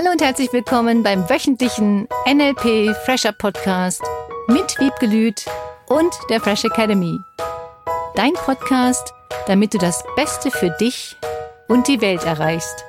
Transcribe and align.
Hallo 0.00 0.12
und 0.12 0.22
herzlich 0.22 0.50
willkommen 0.54 1.02
beim 1.02 1.28
wöchentlichen 1.28 2.08
NLP 2.26 2.96
Fresher 3.04 3.32
Podcast 3.32 4.00
mit 4.48 4.80
Wiebke 4.80 5.04
Lüth 5.04 5.44
und 5.88 6.10
der 6.30 6.40
Fresh 6.40 6.64
Academy. 6.64 7.18
Dein 8.14 8.32
Podcast, 8.32 9.12
damit 9.46 9.74
du 9.74 9.78
das 9.78 10.02
Beste 10.16 10.50
für 10.50 10.70
dich 10.80 11.18
und 11.68 11.86
die 11.86 12.00
Welt 12.00 12.24
erreichst. 12.24 12.86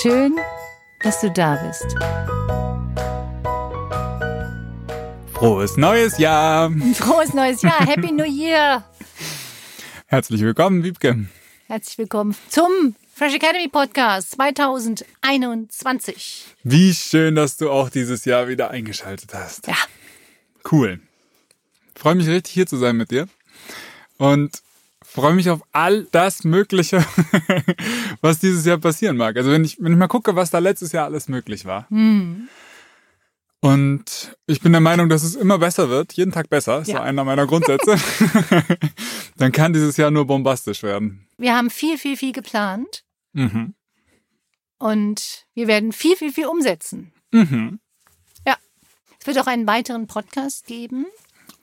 Schön, 0.00 0.36
dass 1.02 1.20
du 1.20 1.32
da 1.32 1.56
bist. 1.66 1.96
Frohes 5.32 5.76
neues 5.76 6.16
Jahr! 6.18 6.70
Frohes 6.94 7.34
neues 7.34 7.62
Jahr! 7.62 7.84
Happy 7.84 8.12
New 8.12 8.22
Year! 8.22 8.84
Herzlich 10.06 10.42
willkommen, 10.42 10.84
Wiebke. 10.84 11.26
Herzlich 11.66 11.98
willkommen 11.98 12.36
zum 12.50 12.94
Fresh 13.18 13.34
Academy 13.34 13.66
Podcast 13.66 14.30
2021. 14.36 16.54
Wie 16.62 16.94
schön, 16.94 17.34
dass 17.34 17.56
du 17.56 17.68
auch 17.68 17.90
dieses 17.90 18.24
Jahr 18.24 18.46
wieder 18.46 18.70
eingeschaltet 18.70 19.34
hast. 19.34 19.66
Ja. 19.66 19.74
Cool. 20.70 21.00
Freue 21.96 22.14
mich 22.14 22.28
richtig 22.28 22.54
hier 22.54 22.68
zu 22.68 22.76
sein 22.76 22.96
mit 22.96 23.10
dir 23.10 23.26
und 24.18 24.62
freue 25.02 25.34
mich 25.34 25.50
auf 25.50 25.62
all 25.72 26.04
das 26.12 26.44
Mögliche, 26.44 27.04
was 28.20 28.38
dieses 28.38 28.64
Jahr 28.64 28.78
passieren 28.78 29.16
mag. 29.16 29.36
Also 29.36 29.50
wenn 29.50 29.64
ich, 29.64 29.78
wenn 29.80 29.90
ich 29.90 29.98
mal 29.98 30.06
gucke, 30.06 30.36
was 30.36 30.52
da 30.52 30.60
letztes 30.60 30.92
Jahr 30.92 31.06
alles 31.06 31.26
möglich 31.26 31.64
war. 31.64 31.90
Hm. 31.90 32.48
Und 33.58 34.36
ich 34.46 34.60
bin 34.60 34.70
der 34.70 34.80
Meinung, 34.80 35.08
dass 35.08 35.24
es 35.24 35.34
immer 35.34 35.58
besser 35.58 35.90
wird, 35.90 36.12
jeden 36.12 36.30
Tag 36.30 36.50
besser, 36.50 36.82
ist 36.82 36.86
Ja. 36.86 36.98
so 36.98 37.02
einer 37.02 37.24
meiner 37.24 37.48
Grundsätze. 37.48 37.96
Dann 39.38 39.50
kann 39.50 39.72
dieses 39.72 39.96
Jahr 39.96 40.12
nur 40.12 40.24
bombastisch 40.24 40.84
werden. 40.84 41.26
Wir 41.36 41.56
haben 41.56 41.68
viel, 41.68 41.98
viel, 41.98 42.16
viel 42.16 42.30
geplant 42.30 43.02
Mhm. 43.38 43.74
und 44.78 45.46
wir 45.54 45.66
werden 45.68 45.92
viel, 45.92 46.16
viel, 46.16 46.32
viel 46.32 46.46
umsetzen. 46.46 47.12
Mhm. 47.32 47.80
Es 49.20 49.26
wird 49.26 49.38
auch 49.40 49.48
einen 49.48 49.66
weiteren 49.66 50.06
Podcast 50.06 50.66
geben, 50.66 51.04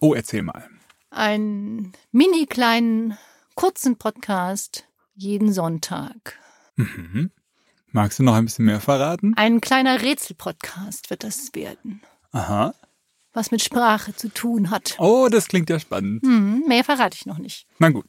Oh, 0.02 0.14
erzähl 0.14 0.44
mal. 0.44 0.70
einen 1.10 1.94
mini 2.12 2.46
kleinen, 2.48 3.18
kurzen 3.56 3.98
Podcast 3.98 4.86
jeden 5.16 5.54
Sonntag. 5.54 6.38
Mhm. 6.76 7.32
Magst 7.92 8.20
du 8.20 8.24
noch 8.24 8.36
ein 8.36 8.44
bisschen 8.46 8.66
mehr 8.66 8.82
verraten? 8.82 9.34
Ein 9.38 9.62
kleiner 9.62 10.02
Rätsel-Podcast 10.02 11.10
wird 11.10 11.24
das 11.24 11.56
werden, 11.56 12.02
Aha. 12.32 12.76
Was 13.36 13.52
mit 13.52 13.62
Sprache 13.62 14.16
zu 14.16 14.30
tun 14.30 14.70
hat. 14.70 14.96
Oh, 14.98 15.28
das 15.30 15.48
klingt 15.48 15.70
ja 15.70 15.80
spannend. 15.80 16.24
Hm, 16.24 16.64
mehr 16.68 16.84
verrate 16.84 17.18
ich 17.20 17.26
noch 17.26 17.38
nicht. 17.38 17.66
Na 17.80 17.90
gut. 17.90 18.06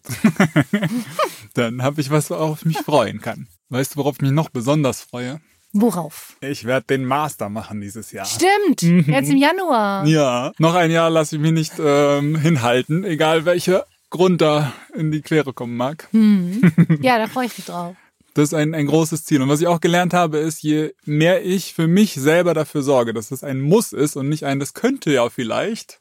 Dann 1.55 1.83
habe 1.83 2.01
ich 2.01 2.11
was, 2.11 2.31
worauf 2.31 2.61
ich 2.61 2.67
mich 2.67 2.79
freuen 2.79 3.21
kann. 3.21 3.49
Weißt 3.69 3.95
du, 3.95 3.99
worauf 3.99 4.17
ich 4.17 4.23
mich 4.23 4.31
noch 4.33 4.49
besonders 4.49 5.03
freue? 5.03 5.41
Worauf? 5.73 6.37
Ich 6.41 6.65
werde 6.65 6.87
den 6.87 7.05
Master 7.05 7.49
machen 7.49 7.81
dieses 7.81 8.13
Jahr. 8.13 8.25
Stimmt, 8.25 8.83
jetzt 8.83 9.29
im 9.29 9.37
Januar. 9.37 10.07
Ja, 10.07 10.53
noch 10.59 10.75
ein 10.75 10.91
Jahr 10.91 11.11
lasse 11.11 11.37
ich 11.37 11.43
mich 11.43 11.53
nicht 11.53 11.73
ähm, 11.79 12.37
hinhalten, 12.37 13.05
egal 13.05 13.45
welcher 13.45 13.85
Grund 14.09 14.41
da 14.41 14.73
in 14.95 15.11
die 15.11 15.21
Quere 15.21 15.53
kommen 15.53 15.77
mag. 15.77 16.09
Ja, 17.03 17.19
da 17.19 17.27
freue 17.27 17.47
ich 17.47 17.59
mich 17.59 17.67
drauf. 17.67 17.97
Das 18.37 18.51
ist 18.51 18.55
ein, 18.55 18.75
ein 18.75 18.87
großes 18.87 19.25
Ziel. 19.25 19.41
Und 19.41 19.48
was 19.48 19.62
ich 19.62 19.67
auch 19.67 19.81
gelernt 19.81 20.12
habe, 20.12 20.37
ist, 20.39 20.62
je 20.62 20.92
mehr 21.06 21.42
ich 21.45 21.73
für 21.73 21.87
mich 21.87 22.12
selber 22.15 22.53
dafür 22.53 22.83
sorge, 22.83 23.15
dass 23.15 23.31
das 23.31 23.43
ein 23.43 23.61
Muss 23.62 23.93
ist 23.95 24.15
und 24.15 24.28
nicht 24.28 24.45
ein, 24.45 24.61
das 24.61 24.75
könnte 24.75 25.11
ja 25.11 25.28
vielleicht, 25.31 26.01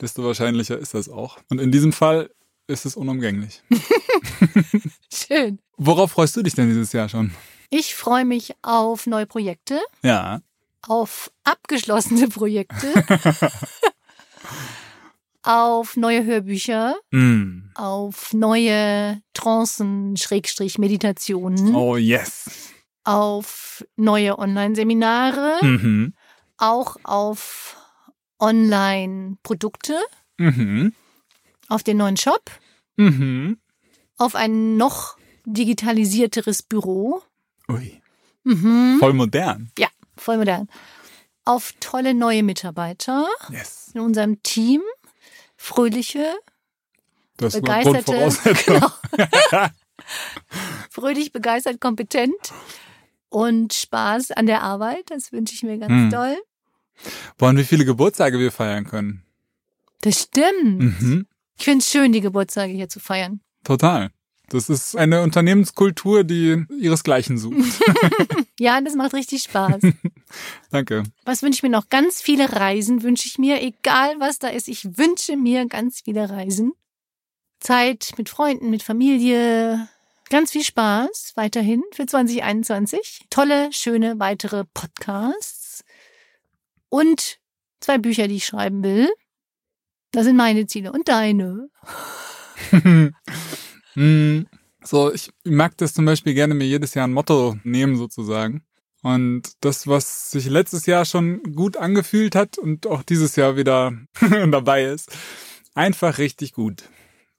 desto 0.00 0.22
wahrscheinlicher 0.22 0.78
ist 0.78 0.92
das 0.92 1.08
auch. 1.08 1.38
Und 1.48 1.58
in 1.58 1.72
diesem 1.72 1.94
Fall 1.94 2.28
ist 2.66 2.84
es 2.84 2.96
unumgänglich. 2.96 3.62
Schön. 5.12 5.58
Worauf 5.78 6.12
freust 6.12 6.36
du 6.36 6.42
dich 6.42 6.54
denn 6.54 6.68
dieses 6.68 6.92
Jahr 6.92 7.08
schon? 7.08 7.32
Ich 7.70 7.94
freue 7.94 8.24
mich 8.26 8.52
auf 8.62 9.06
neue 9.06 9.26
Projekte, 9.26 9.80
Ja. 10.02 10.42
auf 10.86 11.30
abgeschlossene 11.44 12.28
Projekte, 12.28 12.92
auf 15.42 15.96
neue 15.96 16.24
Hörbücher, 16.24 16.96
Mm. 17.10 17.70
auf 17.74 18.32
neue 18.34 19.22
Trancen, 19.34 20.16
Schrägstrich 20.16 20.78
Meditationen, 20.78 21.74
Oh 21.74 21.96
yes. 21.96 22.72
auf 23.04 23.84
neue 23.96 24.38
Online-Seminare, 24.38 25.58
Mhm. 25.64 26.14
auch 26.58 26.96
auf 27.04 27.76
Online-Produkte, 28.38 29.98
Mhm. 30.38 30.92
auf 31.68 31.82
den 31.82 31.96
neuen 31.96 32.16
Shop, 32.16 32.50
Mhm. 32.96 33.58
auf 34.18 34.34
ein 34.34 34.76
noch 34.76 35.16
digitalisierteres 35.46 36.62
Büro. 36.62 37.22
Ui. 37.68 38.00
Mhm. 38.44 38.96
Voll 38.98 39.12
modern. 39.14 39.70
Ja, 39.78 39.88
voll 40.16 40.36
modern. 40.38 40.68
Auf 41.44 41.72
tolle 41.80 42.14
neue 42.14 42.42
Mitarbeiter 42.42 43.26
Yes. 43.50 43.90
in 43.94 44.00
unserem 44.00 44.42
Team. 44.42 44.82
Fröhliche, 45.62 46.24
Das 47.36 47.52
begeisterte, 47.52 48.14
genau. 48.66 48.88
fröhlich, 50.90 51.32
begeistert, 51.32 51.80
kompetent 51.82 52.34
und 53.28 53.74
Spaß 53.74 54.30
an 54.32 54.46
der 54.46 54.62
Arbeit. 54.62 55.10
Das 55.10 55.32
wünsche 55.32 55.52
ich 55.54 55.62
mir 55.62 55.76
ganz 55.78 55.92
Hm. 55.92 56.10
doll. 56.10 56.36
Boah, 57.36 57.50
und 57.50 57.58
wie 57.58 57.64
viele 57.64 57.84
Geburtstage 57.84 58.38
wir 58.38 58.50
feiern 58.50 58.84
können. 58.86 59.22
Das 60.00 60.22
stimmt. 60.22 61.00
Mhm. 61.02 61.26
Ich 61.58 61.64
finde 61.64 61.80
es 61.80 61.90
schön, 61.90 62.12
die 62.12 62.22
Geburtstage 62.22 62.72
hier 62.72 62.88
zu 62.88 62.98
feiern. 62.98 63.40
Total. 63.62 64.10
Das 64.50 64.68
ist 64.68 64.96
eine 64.96 65.22
Unternehmenskultur, 65.22 66.24
die 66.24 66.64
ihresgleichen 66.78 67.38
sucht. 67.38 67.56
Ja, 68.58 68.78
das 68.82 68.94
macht 68.94 69.14
richtig 69.14 69.44
Spaß. 69.44 69.80
Danke. 70.70 71.04
Was 71.24 71.42
wünsche 71.42 71.56
ich 71.56 71.62
mir 71.62 71.70
noch? 71.70 71.88
Ganz 71.88 72.20
viele 72.20 72.52
Reisen 72.52 73.02
wünsche 73.02 73.26
ich 73.26 73.38
mir, 73.38 73.62
egal 73.62 74.16
was 74.18 74.38
da 74.38 74.48
ist. 74.48 74.68
Ich 74.68 74.98
wünsche 74.98 75.34
mir 75.38 75.66
ganz 75.66 76.02
viele 76.02 76.28
Reisen. 76.28 76.74
Zeit 77.60 78.12
mit 78.18 78.28
Freunden, 78.28 78.68
mit 78.68 78.82
Familie. 78.82 79.88
Ganz 80.28 80.52
viel 80.52 80.62
Spaß 80.62 81.32
weiterhin 81.36 81.82
für 81.92 82.04
2021. 82.04 83.28
Tolle, 83.30 83.72
schöne 83.72 84.18
weitere 84.18 84.64
Podcasts. 84.74 85.82
Und 86.90 87.38
zwei 87.80 87.96
Bücher, 87.96 88.28
die 88.28 88.36
ich 88.36 88.44
schreiben 88.44 88.82
will. 88.82 89.08
Das 90.10 90.24
sind 90.24 90.36
meine 90.36 90.66
Ziele 90.66 90.92
und 90.92 91.08
deine. 91.08 91.70
Mm, 93.94 94.42
so, 94.82 95.12
ich 95.12 95.30
mag 95.44 95.76
das 95.78 95.94
zum 95.94 96.04
Beispiel 96.04 96.34
gerne 96.34 96.54
mir 96.54 96.66
jedes 96.66 96.94
Jahr 96.94 97.06
ein 97.06 97.12
Motto 97.12 97.56
nehmen 97.64 97.96
sozusagen. 97.96 98.62
Und 99.02 99.42
das, 99.60 99.86
was 99.86 100.30
sich 100.30 100.46
letztes 100.46 100.86
Jahr 100.86 101.04
schon 101.04 101.42
gut 101.54 101.76
angefühlt 101.76 102.34
hat 102.34 102.58
und 102.58 102.86
auch 102.86 103.02
dieses 103.02 103.36
Jahr 103.36 103.56
wieder 103.56 103.92
dabei 104.50 104.84
ist, 104.84 105.10
einfach 105.74 106.18
richtig 106.18 106.52
gut. 106.52 106.84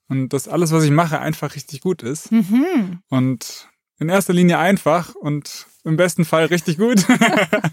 Und 0.07 0.29
dass 0.29 0.47
alles, 0.47 0.72
was 0.72 0.84
ich 0.84 0.91
mache, 0.91 1.19
einfach 1.19 1.56
richtig 1.56 1.81
gut 1.81 2.03
ist. 2.03 2.31
Mhm. 2.31 3.01
Und 3.09 3.69
in 4.00 4.09
erster 4.09 4.34
Linie 4.34 4.57
einfach 4.57 5.16
und 5.16 5.67
im 5.84 5.95
besten 5.95 6.25
Fall 6.25 6.45
richtig 6.45 6.78
gut. 6.78 7.06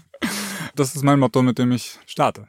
das 0.75 0.95
ist 0.95 1.03
mein 1.03 1.19
Motto, 1.19 1.41
mit 1.41 1.57
dem 1.57 1.71
ich 1.71 1.99
starte. 2.05 2.47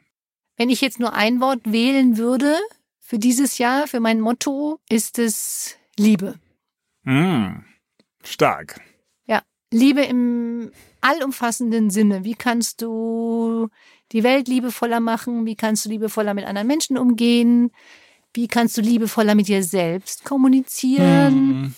Wenn 0.55 0.69
ich 0.69 0.81
jetzt 0.81 0.99
nur 0.99 1.13
ein 1.13 1.41
Wort 1.41 1.59
wählen 1.65 2.17
würde 2.17 2.55
für 2.99 3.17
dieses 3.17 3.57
Jahr, 3.57 3.87
für 3.87 3.99
mein 3.99 4.21
Motto, 4.21 4.79
ist 4.89 5.17
es 5.17 5.77
Liebe. 6.01 6.39
Mm, 7.03 7.63
stark. 8.23 8.81
Ja, 9.25 9.41
Liebe 9.71 10.01
im 10.01 10.71
allumfassenden 11.01 11.89
Sinne. 11.89 12.23
Wie 12.23 12.35
kannst 12.35 12.81
du 12.81 13.69
die 14.11 14.23
Welt 14.23 14.47
liebevoller 14.47 14.99
machen? 14.99 15.45
Wie 15.45 15.55
kannst 15.55 15.85
du 15.85 15.89
liebevoller 15.89 16.33
mit 16.33 16.45
anderen 16.45 16.67
Menschen 16.67 16.97
umgehen? 16.97 17.71
Wie 18.33 18.47
kannst 18.47 18.77
du 18.77 18.81
liebevoller 18.81 19.35
mit 19.35 19.47
dir 19.47 19.63
selbst 19.63 20.23
kommunizieren? 20.23 21.61
Mm, 21.63 21.75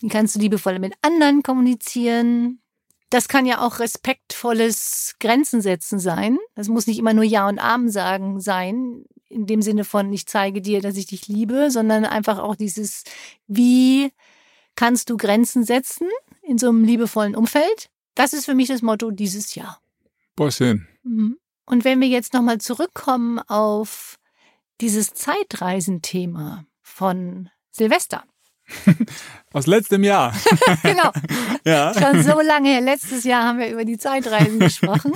Wie 0.00 0.08
kannst 0.08 0.36
du 0.36 0.40
liebevoller 0.40 0.78
mit 0.78 0.94
anderen 1.02 1.42
kommunizieren? 1.42 2.60
Das 3.10 3.28
kann 3.28 3.46
ja 3.46 3.64
auch 3.64 3.78
respektvolles 3.78 5.16
Grenzen 5.20 5.62
setzen 5.62 5.98
sein. 5.98 6.38
Das 6.54 6.68
muss 6.68 6.86
nicht 6.86 6.98
immer 6.98 7.14
nur 7.14 7.24
Ja 7.24 7.48
und 7.48 7.58
Amen 7.58 7.90
sagen 7.90 8.40
sein, 8.40 9.04
in 9.28 9.46
dem 9.46 9.62
Sinne 9.62 9.84
von 9.84 10.12
ich 10.12 10.26
zeige 10.26 10.60
dir, 10.62 10.80
dass 10.80 10.96
ich 10.96 11.06
dich 11.06 11.28
liebe, 11.28 11.70
sondern 11.70 12.04
einfach 12.04 12.38
auch 12.38 12.56
dieses, 12.56 13.04
wie 13.46 14.12
kannst 14.76 15.10
du 15.10 15.16
Grenzen 15.16 15.64
setzen 15.64 16.08
in 16.42 16.58
so 16.58 16.68
einem 16.68 16.84
liebevollen 16.84 17.34
Umfeld? 17.34 17.90
Das 18.14 18.32
ist 18.32 18.44
für 18.44 18.54
mich 18.54 18.68
das 18.68 18.82
Motto 18.82 19.10
dieses 19.10 19.54
Jahr. 19.54 19.80
schön. 20.50 20.86
Mhm. 21.02 21.38
Und 21.66 21.84
wenn 21.84 22.00
wir 22.00 22.08
jetzt 22.08 22.32
nochmal 22.32 22.58
zurückkommen 22.58 23.40
auf 23.40 24.18
dieses 24.80 25.14
Zeitreisenthema 25.14 26.64
von 26.82 27.50
Silvester. 27.70 28.24
Aus 29.52 29.66
letztem 29.66 30.04
Jahr. 30.04 30.34
genau. 30.82 31.10
ja. 31.64 31.94
Schon 31.94 32.22
so 32.22 32.40
lange 32.40 32.70
her. 32.70 32.80
Letztes 32.80 33.24
Jahr 33.24 33.44
haben 33.44 33.58
wir 33.58 33.70
über 33.70 33.84
die 33.84 33.98
Zeitreisen 33.98 34.58
gesprochen. 34.58 35.12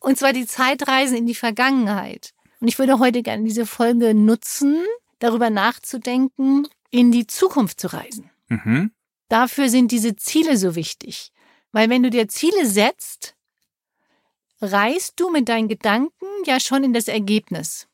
Und 0.00 0.18
zwar 0.18 0.32
die 0.32 0.46
Zeitreisen 0.46 1.16
in 1.16 1.26
die 1.26 1.34
Vergangenheit. 1.34 2.34
Und 2.60 2.68
ich 2.68 2.78
würde 2.78 2.98
heute 2.98 3.22
gerne 3.22 3.44
diese 3.44 3.66
Folge 3.66 4.14
nutzen, 4.14 4.84
darüber 5.18 5.50
nachzudenken, 5.50 6.66
in 6.90 7.12
die 7.12 7.26
Zukunft 7.26 7.80
zu 7.80 7.92
reisen. 7.92 8.30
Mhm. 8.48 8.92
Dafür 9.28 9.68
sind 9.68 9.90
diese 9.90 10.16
Ziele 10.16 10.56
so 10.56 10.74
wichtig. 10.74 11.32
Weil 11.72 11.90
wenn 11.90 12.02
du 12.02 12.10
dir 12.10 12.28
Ziele 12.28 12.66
setzt, 12.66 13.34
reist 14.60 15.14
du 15.20 15.30
mit 15.30 15.48
deinen 15.48 15.68
Gedanken 15.68 16.26
ja 16.46 16.60
schon 16.60 16.84
in 16.84 16.92
das 16.92 17.08
Ergebnis. 17.08 17.88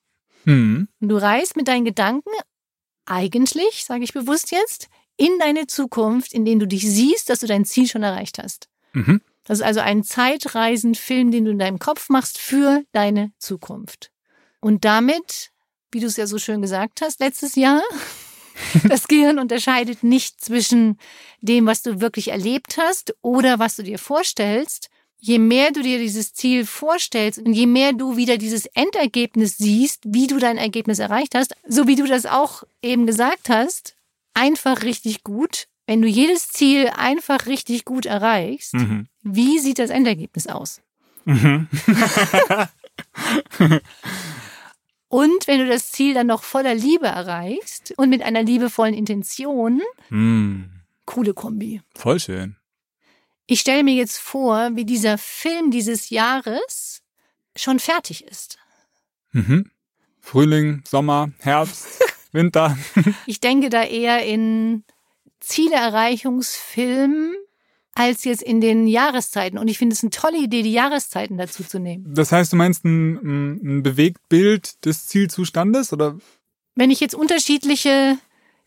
Hm. 0.44 0.88
Und 1.00 1.08
du 1.08 1.16
reist 1.16 1.56
mit 1.56 1.68
deinen 1.68 1.84
Gedanken 1.84 2.30
eigentlich, 3.06 3.84
sage 3.84 4.04
ich 4.04 4.12
bewusst 4.12 4.52
jetzt, 4.52 4.88
in 5.16 5.38
deine 5.38 5.66
Zukunft, 5.66 6.32
in 6.32 6.44
dem 6.44 6.58
du 6.58 6.66
dich 6.66 6.88
siehst, 6.88 7.28
dass 7.28 7.40
du 7.40 7.46
dein 7.46 7.64
Ziel 7.64 7.88
schon 7.88 8.02
erreicht 8.02 8.38
hast. 8.38 8.68
Mhm. 8.92 9.20
Das 9.44 9.58
ist 9.58 9.64
also 9.64 9.80
ein 9.80 10.04
Zeitreisenfilm, 10.04 11.30
den 11.30 11.44
du 11.44 11.50
in 11.50 11.58
deinem 11.58 11.78
Kopf 11.78 12.08
machst 12.08 12.38
für 12.38 12.84
deine 12.92 13.32
Zukunft. 13.38 14.11
Und 14.62 14.84
damit, 14.84 15.50
wie 15.90 15.98
du 16.00 16.06
es 16.06 16.16
ja 16.16 16.26
so 16.28 16.38
schön 16.38 16.62
gesagt 16.62 17.00
hast, 17.02 17.18
letztes 17.18 17.56
Jahr, 17.56 17.82
das 18.88 19.08
Gehirn 19.08 19.38
unterscheidet 19.40 20.02
nicht 20.04 20.40
zwischen 20.40 20.98
dem, 21.40 21.66
was 21.66 21.82
du 21.82 22.00
wirklich 22.00 22.28
erlebt 22.28 22.76
hast 22.78 23.14
oder 23.22 23.58
was 23.58 23.74
du 23.76 23.82
dir 23.82 23.98
vorstellst. 23.98 24.88
Je 25.18 25.38
mehr 25.38 25.72
du 25.72 25.82
dir 25.82 25.98
dieses 25.98 26.32
Ziel 26.32 26.64
vorstellst 26.64 27.38
und 27.40 27.52
je 27.54 27.66
mehr 27.66 27.92
du 27.92 28.16
wieder 28.16 28.38
dieses 28.38 28.66
Endergebnis 28.66 29.56
siehst, 29.58 30.00
wie 30.04 30.26
du 30.28 30.38
dein 30.38 30.58
Ergebnis 30.58 30.98
erreicht 31.00 31.34
hast, 31.34 31.54
so 31.66 31.86
wie 31.88 31.96
du 31.96 32.06
das 32.06 32.24
auch 32.26 32.62
eben 32.82 33.06
gesagt 33.06 33.48
hast, 33.48 33.94
einfach 34.34 34.82
richtig 34.82 35.24
gut. 35.24 35.66
Wenn 35.86 36.02
du 36.02 36.08
jedes 36.08 36.48
Ziel 36.50 36.88
einfach 36.96 37.46
richtig 37.46 37.84
gut 37.84 38.06
erreichst, 38.06 38.74
Mhm. 38.74 39.06
wie 39.22 39.58
sieht 39.58 39.78
das 39.80 39.90
Endergebnis 39.90 40.46
aus? 40.46 40.80
Mhm. 41.24 41.68
Und 45.12 45.46
wenn 45.46 45.58
du 45.60 45.66
das 45.66 45.92
Ziel 45.92 46.14
dann 46.14 46.26
noch 46.28 46.42
voller 46.42 46.74
Liebe 46.74 47.04
erreichst 47.06 47.92
und 47.98 48.08
mit 48.08 48.22
einer 48.22 48.42
liebevollen 48.42 48.94
Intention, 48.94 49.82
Hm. 50.08 50.70
coole 51.04 51.34
Kombi. 51.34 51.82
Voll 51.94 52.18
schön. 52.18 52.56
Ich 53.46 53.60
stelle 53.60 53.84
mir 53.84 53.92
jetzt 53.94 54.16
vor, 54.18 54.70
wie 54.72 54.86
dieser 54.86 55.18
Film 55.18 55.70
dieses 55.70 56.08
Jahres 56.08 57.02
schon 57.54 57.78
fertig 57.78 58.24
ist. 58.24 58.56
Mhm. 59.32 59.70
Frühling, 60.18 60.82
Sommer, 60.88 61.30
Herbst, 61.40 61.88
Winter. 62.32 62.78
Ich 63.26 63.40
denke 63.40 63.68
da 63.68 63.82
eher 63.82 64.24
in 64.24 64.82
Zielerreichungsfilmen 65.40 67.34
als 67.94 68.24
jetzt 68.24 68.42
in 68.42 68.60
den 68.60 68.86
Jahreszeiten. 68.86 69.58
Und 69.58 69.68
ich 69.68 69.78
finde 69.78 69.94
es 69.94 70.02
eine 70.02 70.10
tolle 70.10 70.38
Idee, 70.38 70.62
die 70.62 70.72
Jahreszeiten 70.72 71.36
dazu 71.36 71.62
zu 71.64 71.78
nehmen. 71.78 72.04
Das 72.14 72.32
heißt, 72.32 72.52
du 72.52 72.56
meinst 72.56 72.84
ein, 72.84 73.56
ein 73.78 73.82
Bewegtbild 73.82 74.84
des 74.84 75.06
Zielzustandes 75.06 75.92
oder? 75.92 76.16
Wenn 76.74 76.90
ich 76.90 77.00
jetzt 77.00 77.14
unterschiedliche 77.14 78.18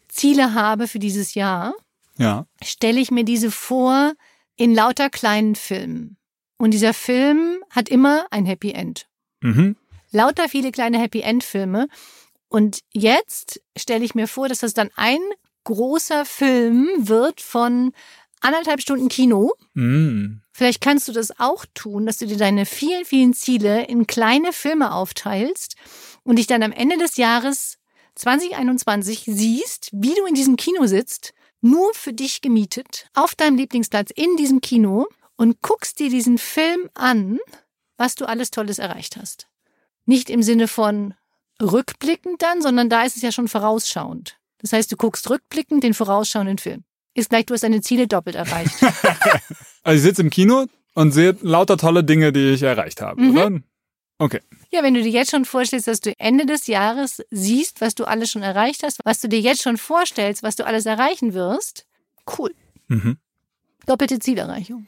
Ziele 0.08 0.54
habe 0.54 0.88
für 0.88 1.00
dieses 1.00 1.34
Jahr, 1.34 1.74
Ja. 2.18 2.46
stelle 2.64 3.00
ich 3.00 3.10
mir 3.12 3.24
diese 3.26 3.50
vor 3.52 4.14
in 4.58 4.74
lauter 4.76 5.10
kleinen 5.10 5.56
Filmen. 5.56 6.18
Und 6.58 6.72
dieser 6.72 6.94
Film 6.94 7.58
hat 7.72 7.90
immer 7.90 8.28
ein 8.32 8.46
Happy 8.46 8.72
End. 8.72 9.08
Mhm. 9.42 9.76
Lauter 10.12 10.48
viele 10.48 10.72
kleine 10.72 11.00
Happy 11.00 11.22
End 11.22 11.44
Filme. 11.44 11.88
Und 12.48 12.80
jetzt 12.94 13.62
stelle 13.76 14.06
ich 14.06 14.16
mir 14.16 14.28
vor, 14.28 14.48
dass 14.48 14.60
das 14.60 14.74
dann 14.74 14.90
ein 14.96 15.20
großer 15.66 16.24
Film 16.26 16.88
wird 17.00 17.42
von 17.42 17.92
anderthalb 18.42 18.82
Stunden 18.82 19.10
Kino. 19.10 19.54
Mm. 19.74 20.42
Vielleicht 20.52 20.82
kannst 20.82 21.08
du 21.08 21.12
das 21.12 21.40
auch 21.40 21.66
tun, 21.74 22.06
dass 22.06 22.18
du 22.18 22.28
dir 22.28 22.38
deine 22.38 22.66
vielen, 22.66 23.06
vielen 23.06 23.34
Ziele 23.34 23.86
in 23.86 24.08
kleine 24.08 24.54
Filme 24.54 24.94
aufteilst 24.94 25.76
und 26.24 26.38
dich 26.38 26.48
dann 26.48 26.64
am 26.64 26.72
Ende 26.72 26.98
des 26.98 27.18
Jahres 27.18 27.78
2021 28.16 29.24
siehst, 29.26 29.90
wie 29.92 30.14
du 30.14 30.26
in 30.26 30.34
diesem 30.34 30.56
Kino 30.56 30.86
sitzt, 30.86 31.34
nur 31.62 31.94
für 31.94 32.14
dich 32.14 32.42
gemietet, 32.42 33.10
auf 33.14 33.36
deinem 33.36 33.58
Lieblingsplatz 33.58 34.12
in 34.12 34.38
diesem 34.38 34.62
Kino 34.62 35.08
und 35.36 35.62
guckst 35.62 36.00
dir 36.00 36.10
diesen 36.10 36.38
Film 36.38 36.90
an, 36.94 37.40
was 37.98 38.16
du 38.16 38.26
alles 38.26 38.52
Tolles 38.52 38.80
erreicht 38.80 39.18
hast. 39.18 39.48
Nicht 40.06 40.30
im 40.30 40.44
Sinne 40.44 40.68
von 40.68 41.14
rückblickend 41.62 42.42
dann, 42.42 42.62
sondern 42.62 42.90
da 42.90 43.04
ist 43.04 43.16
es 43.16 43.22
ja 43.22 43.32
schon 43.32 43.48
vorausschauend. 43.48 44.38
Das 44.60 44.74
heißt, 44.74 44.92
du 44.92 44.98
guckst 44.98 45.30
rückblickend 45.30 45.84
den 45.84 45.94
vorausschauenden 45.94 46.58
Film. 46.58 46.84
Ist 47.16 47.30
gleich, 47.30 47.46
du 47.48 47.54
hast 47.56 47.64
deine 47.64 47.82
Ziele 47.82 48.08
doppelt 48.08 48.36
erreicht. 48.36 48.76
Also 49.84 49.98
ich 49.98 50.02
sitze 50.02 50.24
im 50.24 50.32
Kino 50.32 50.66
und 50.96 51.12
sehe 51.12 51.38
lauter 51.42 51.78
tolle 51.78 52.04
Dinge, 52.04 52.34
die 52.34 52.54
ich 52.54 52.64
erreicht 52.64 53.02
habe, 53.02 53.22
Mhm. 53.22 53.38
oder? 53.38 53.52
Okay. 54.18 54.40
Ja, 54.72 54.82
wenn 54.82 54.96
du 54.96 55.04
dir 55.04 55.12
jetzt 55.12 55.30
schon 55.30 55.46
vorstellst, 55.46 55.88
dass 55.88 56.00
du 56.00 56.12
Ende 56.18 56.48
des 56.48 56.66
Jahres 56.66 57.22
siehst, 57.30 57.82
was 57.82 57.94
du 57.94 58.06
alles 58.06 58.32
schon 58.32 58.42
erreicht 58.42 58.82
hast, 58.82 59.00
was 59.06 59.22
du 59.22 59.28
dir 59.30 59.40
jetzt 59.40 59.62
schon 59.62 59.78
vorstellst, 59.78 60.42
was 60.42 60.56
du 60.56 60.66
alles 60.66 60.88
erreichen 60.88 61.36
wirst, 61.36 61.86
cool. 62.40 62.52
Mhm. 62.88 63.18
Doppelte 63.86 64.18
Zielerreichung. 64.18 64.88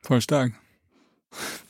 Voll 0.00 0.22
stark. 0.22 0.52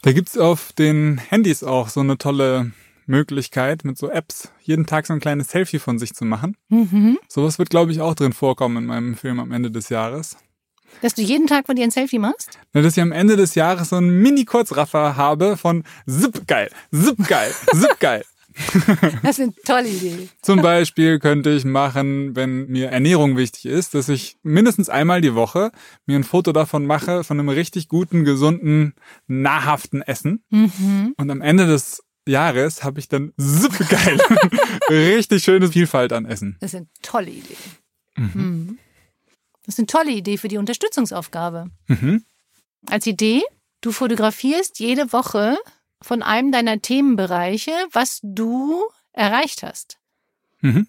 Da 0.03 0.13
gibt's 0.13 0.39
auf 0.39 0.73
den 0.73 1.19
Handys 1.19 1.65
auch 1.65 1.89
so 1.89 1.99
eine 1.99 2.17
tolle 2.17 2.71
Möglichkeit, 3.09 3.85
mit 3.85 3.99
so 3.99 4.11
Apps 4.11 4.53
jeden 4.61 4.87
Tag 4.87 5.07
so 5.07 5.13
ein 5.13 5.21
kleines 5.21 5.51
Selfie 5.51 5.79
von 5.79 5.99
sich 5.99 6.15
zu 6.15 6.25
machen. 6.25 6.57
Mhm. 6.69 7.19
Sowas 7.29 7.59
wird, 7.59 7.71
glaube 7.71 7.93
ich, 7.93 8.01
auch 8.01 8.15
drin 8.15 8.33
vorkommen 8.33 8.77
in 8.77 8.87
meinem 8.87 9.15
Film 9.17 9.41
am 9.41 9.53
Ende 9.53 9.71
des 9.71 9.89
Jahres. 9.89 10.37
Dass 11.03 11.15
du 11.15 11.23
jeden 11.23 11.47
Tag 11.47 11.67
von 11.67 11.77
dir 11.77 11.85
ein 11.85 11.91
Selfie 11.91 12.19
machst? 12.19 12.59
Na, 12.73 12.83
Dass 12.83 12.97
ich 12.97 13.03
am 13.03 13.13
Ende 13.13 13.37
des 13.37 13.55
Jahres 13.55 13.91
so 13.91 13.97
einen 13.97 14.23
Mini-Kurzraffer 14.23 15.17
habe 15.17 15.57
von 15.57 15.85
Zip 16.07 16.47
geil, 16.47 16.71
Zip 16.93 17.27
geil, 17.29 17.53
Zip 17.73 18.01
geil. 18.01 18.25
Das 19.23 19.39
ist 19.39 19.41
eine 19.41 19.55
tolle 19.65 19.89
Idee. 19.89 20.29
Zum 20.43 20.63
Beispiel 20.63 21.19
könnte 21.19 21.51
ich 21.51 21.65
machen, 21.65 22.35
wenn 22.35 22.67
mir 22.67 22.89
Ernährung 22.89 23.37
wichtig 23.37 23.67
ist, 23.67 23.95
dass 23.95 24.09
ich 24.09 24.37
mindestens 24.43 24.89
einmal 24.89 25.21
die 25.21 25.35
Woche 25.35 25.71
mir 26.07 26.17
ein 26.17 26.25
Foto 26.25 26.53
davon 26.53 26.87
mache, 26.87 27.25
von 27.25 27.39
einem 27.39 27.49
richtig 27.49 27.89
guten, 27.89 28.25
gesunden, 28.25 28.95
nahrhaften 29.27 30.03
Essen. 30.03 30.43
Mhm. 30.51 31.15
Und 31.17 31.31
am 31.31 31.41
Ende 31.41 31.67
des 31.67 32.03
Jahres 32.29 32.85
habe 32.85 33.01
ich 33.01 33.09
dann 33.09 33.33
super 33.37 33.85
geil. 33.85 34.19
richtig 34.89 35.43
schöne 35.43 35.71
Vielfalt 35.71 36.13
an 36.13 36.27
Essen. 36.27 36.57
Das 36.61 36.73
ist 36.73 36.77
eine 36.77 36.87
tolle 37.03 37.31
Idee. 37.31 37.57
Mhm. 38.17 38.79
Das 39.65 39.75
ist 39.75 39.79
eine 39.81 39.87
tolle 39.87 40.13
Idee 40.13 40.39
für 40.39 40.49
die 40.49 40.59
Unterstützungsaufgabe. 40.59 41.71
Mhm. 41.89 42.25
Als 42.87 43.07
Idee, 43.07 43.43
du 43.81 43.93
fotografierst 43.93 44.79
jede 44.79 45.13
Woche 45.13 45.59
von 46.01 46.23
einem 46.23 46.53
deiner 46.53 46.81
Themenbereiche, 46.81 47.73
was 47.93 48.21
du 48.23 48.85
erreicht 49.13 49.63
hast. 49.63 49.99
Mhm. 50.61 50.87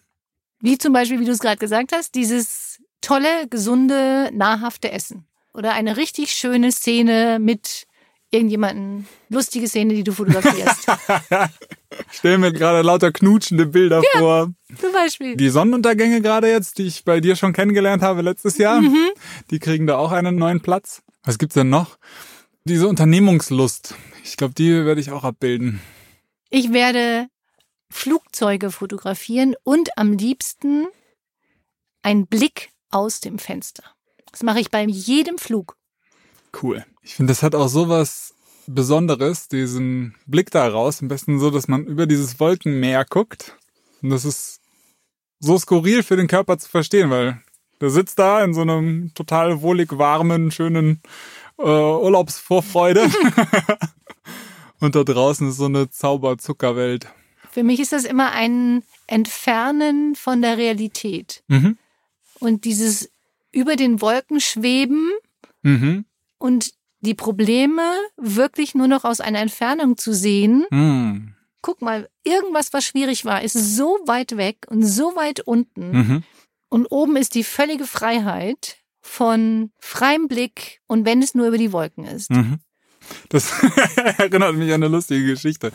Wie 0.62 0.77
zum 0.77 0.94
Beispiel, 0.94 1.19
wie 1.19 1.25
du 1.25 1.31
es 1.31 1.39
gerade 1.39 1.57
gesagt 1.57 1.92
hast, 1.94 2.15
dieses 2.15 2.81
tolle, 3.01 3.47
gesunde, 3.50 4.30
nahrhafte 4.33 4.92
Essen. 4.92 5.25
Oder 5.54 5.73
eine 5.73 5.97
richtig 5.97 6.31
schöne 6.31 6.71
Szene 6.71 7.40
mit 7.40 7.87
irgendjemanden, 8.31 9.07
lustige 9.30 9.68
Szene, 9.68 9.94
die 9.95 10.04
du 10.04 10.12
fotografierst. 10.12 10.88
Stell 12.12 12.38
mir 12.38 12.52
gerade 12.54 12.81
lauter 12.81 13.12
knutschende 13.12 13.66
Bilder 13.66 14.02
vor. 14.18 14.52
zum 14.80 14.92
Beispiel. 14.94 15.36
Die 15.36 15.50
Sonnenuntergänge 15.50 16.21
gerade 16.21 16.50
jetzt, 16.50 16.78
die 16.78 16.83
ich 16.88 17.04
bei 17.04 17.19
dir 17.19 17.36
schon 17.36 17.54
kennengelernt 17.54 18.04
habe 18.04 18.21
letztes 18.21 18.57
Jahr, 18.57 18.81
Mhm. 18.81 19.09
die 19.50 19.59
kriegen 19.59 19.88
da 19.88 19.98
auch 19.98 20.12
einen 20.12 20.36
neuen 20.36 20.62
Platz. 20.62 21.02
Was 21.24 21.38
gibt's 21.38 21.56
denn 21.56 21.69
noch? 21.69 21.98
Diese 22.66 22.88
Unternehmungslust. 22.88 23.95
Ich 24.24 24.38
glaube, 24.38 24.54
die 24.54 24.86
werde 24.86 25.02
ich 25.02 25.12
auch 25.12 25.24
abbilden. 25.24 25.80
Ich 26.52 26.71
werde 26.71 27.28
Flugzeuge 27.90 28.69
fotografieren 28.71 29.56
und 29.64 29.98
am 29.98 30.14
liebsten 30.14 30.86
einen 32.04 32.28
Blick 32.28 32.69
aus 32.92 33.19
dem 33.21 33.40
Fenster. 33.40 33.83
Das 34.31 34.44
mache 34.44 34.59
ich 34.59 34.69
bei 34.69 34.83
jedem 34.86 35.38
Flug. 35.40 35.78
Cool. 36.62 36.86
Ich 37.09 37.16
finde, 37.16 37.31
das 37.31 37.42
hat 37.42 37.56
auch 37.56 37.69
sowas 37.69 38.35
Besonderes, 38.68 39.47
diesen 39.47 40.13
Blick 40.28 40.51
da 40.51 40.68
raus. 40.68 41.01
Am 41.01 41.07
besten 41.07 41.39
so, 41.39 41.49
dass 41.49 41.68
man 41.68 41.85
über 41.87 42.06
dieses 42.06 42.39
Wolkenmeer 42.39 43.04
guckt. 43.04 43.57
Und 44.04 44.11
das 44.11 44.25
ist 44.25 44.61
so 45.39 45.57
skurril 45.57 46.04
für 46.04 46.18
den 46.18 46.28
Körper 46.28 46.59
zu 46.59 46.69
verstehen, 46.69 47.09
weil 47.09 47.42
der 47.81 47.89
sitzt 47.89 48.19
da 48.19 48.44
in 48.44 48.54
so 48.54 48.61
einem 48.61 49.11
total 49.16 49.63
wohlig 49.63 49.97
warmen, 49.97 50.51
schönen 50.51 51.01
äh, 51.57 51.63
Urlaubsvorfreude. 51.63 53.09
Und 54.80 54.94
da 54.94 55.04
draußen 55.04 55.49
ist 55.49 55.57
so 55.57 55.66
eine 55.66 55.89
Zauberzuckerwelt. 55.89 57.07
Für 57.49 57.63
mich 57.63 57.80
ist 57.80 57.92
das 57.92 58.06
immer 58.06 58.33
ein 58.33 58.83
Entfernen 59.07 60.13
von 60.13 60.44
der 60.44 60.59
Realität. 60.59 61.42
Mhm. 61.47 61.75
Und 62.39 62.66
dieses 62.66 63.09
über 63.51 63.75
den 63.75 63.99
Wolken 63.99 64.39
schweben 64.39 65.09
Mhm. 65.63 66.06
und 66.37 66.78
die 67.01 67.13
Probleme 67.13 67.91
wirklich 68.18 68.75
nur 68.75 68.87
noch 68.87 69.03
aus 69.06 69.21
einer 69.21 69.39
Entfernung 69.39 69.97
zu 69.97 70.13
sehen. 70.13 70.65
Mhm. 70.69 71.35
Guck 71.61 71.81
mal, 71.81 72.09
irgendwas, 72.23 72.71
was 72.73 72.85
schwierig 72.85 73.25
war, 73.25 73.41
ist 73.41 73.53
so 73.53 73.99
weit 74.06 74.37
weg 74.37 74.65
und 74.69 74.83
so 74.83 75.15
weit 75.15 75.41
unten. 75.41 75.91
Mhm. 75.91 76.23
Und 76.69 76.85
oben 76.87 77.15
ist 77.18 77.35
die 77.35 77.44
völlige 77.44 77.85
Freiheit 77.85 78.77
von 79.01 79.71
freiem 79.79 80.27
Blick 80.27 80.81
und 80.87 81.06
wenn 81.06 81.21
es 81.21 81.33
nur 81.35 81.47
über 81.47 81.57
die 81.57 81.71
Wolken 81.71 82.06
ist. 82.06 82.31
Mhm. 82.31 82.59
Das 83.29 83.51
erinnert 84.18 84.56
mich 84.56 84.69
an 84.69 84.83
eine 84.83 84.87
lustige 84.87 85.25
Geschichte. 85.25 85.71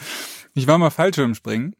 Ich 0.54 0.66
war 0.66 0.78
mal 0.78 0.90
Fallschirmspringen 0.90 1.75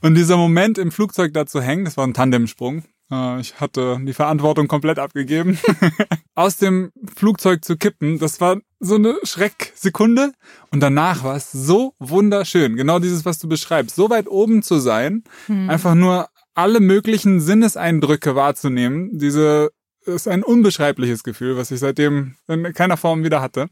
und 0.00 0.14
dieser 0.14 0.36
Moment 0.36 0.78
im 0.78 0.92
Flugzeug 0.92 1.32
da 1.32 1.46
zu 1.46 1.62
hängen, 1.62 1.84
das 1.84 1.96
war 1.96 2.06
ein 2.06 2.14
Tandemsprung. 2.14 2.84
Äh, 3.10 3.40
Ich 3.40 3.60
hatte 3.60 3.98
die 4.02 4.12
Verantwortung 4.12 4.68
komplett 4.68 4.98
abgegeben. 4.98 5.58
Aus 6.34 6.56
dem 6.56 6.92
Flugzeug 7.14 7.64
zu 7.64 7.76
kippen, 7.76 8.18
das 8.18 8.40
war 8.40 8.58
so 8.82 8.96
eine 8.96 9.16
Schrecksekunde 9.22 10.32
und 10.70 10.80
danach 10.80 11.22
war 11.22 11.36
es 11.36 11.52
so 11.52 11.94
wunderschön. 12.00 12.76
Genau 12.76 12.98
dieses, 12.98 13.24
was 13.24 13.38
du 13.38 13.48
beschreibst. 13.48 13.94
So 13.94 14.10
weit 14.10 14.28
oben 14.28 14.62
zu 14.62 14.80
sein, 14.80 15.22
hm. 15.46 15.70
einfach 15.70 15.94
nur 15.94 16.28
alle 16.54 16.80
möglichen 16.80 17.40
Sinneseindrücke 17.40 18.34
wahrzunehmen. 18.34 19.16
Diese 19.16 19.70
ist 20.04 20.26
ein 20.26 20.42
unbeschreibliches 20.42 21.22
Gefühl, 21.22 21.56
was 21.56 21.70
ich 21.70 21.78
seitdem 21.78 22.34
in 22.48 22.72
keiner 22.74 22.96
Form 22.96 23.22
wieder 23.22 23.40
hatte. 23.40 23.68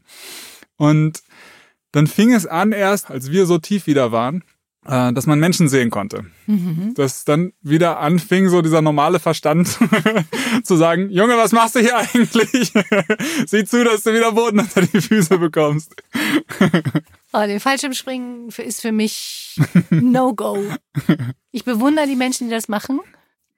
Und 0.77 1.21
dann 1.91 2.07
fing 2.07 2.33
es 2.33 2.47
an 2.47 2.71
erst, 2.71 3.11
als 3.11 3.31
wir 3.31 3.45
so 3.45 3.57
tief 3.57 3.87
wieder 3.87 4.13
waren, 4.13 4.45
äh, 4.85 5.13
dass 5.13 5.27
man 5.27 5.39
Menschen 5.39 5.69
sehen 5.69 5.89
konnte. 5.89 6.25
Mhm. 6.47 6.93
Dass 6.95 7.23
dann 7.23 7.53
wieder 7.61 7.99
anfing, 7.99 8.49
so 8.49 8.61
dieser 8.61 8.81
normale 8.81 9.19
Verstand 9.19 9.77
zu 10.63 10.75
sagen, 10.75 11.09
Junge, 11.09 11.37
was 11.37 11.51
machst 11.51 11.75
du 11.75 11.79
hier 11.79 11.97
eigentlich? 11.97 12.73
Sieh 13.45 13.65
zu, 13.65 13.83
dass 13.83 14.03
du 14.03 14.13
wieder 14.13 14.31
Boden 14.31 14.59
unter 14.59 14.81
die 14.81 15.01
Füße 15.01 15.37
bekommst. 15.37 15.95
oh, 17.33 17.45
den 17.45 17.59
Fallschirmspringen 17.59 18.49
ist 18.49 18.81
für 18.81 18.91
mich 18.91 19.59
No-Go. 19.89 20.63
Ich 21.51 21.63
bewundere 21.63 22.07
die 22.07 22.15
Menschen, 22.15 22.47
die 22.47 22.53
das 22.53 22.67
machen. 22.67 22.99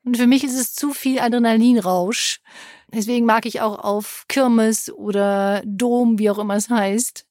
Und 0.05 0.17
für 0.17 0.27
mich 0.27 0.43
ist 0.43 0.59
es 0.59 0.73
zu 0.73 0.93
viel 0.93 1.19
Adrenalinrausch. 1.19 2.41
Deswegen 2.93 3.25
mag 3.25 3.45
ich 3.45 3.61
auch 3.61 3.79
auf 3.79 4.25
Kirmes 4.27 4.91
oder 4.91 5.63
Dom, 5.65 6.19
wie 6.19 6.29
auch 6.29 6.37
immer 6.37 6.55
es 6.55 6.69
heißt, 6.69 7.25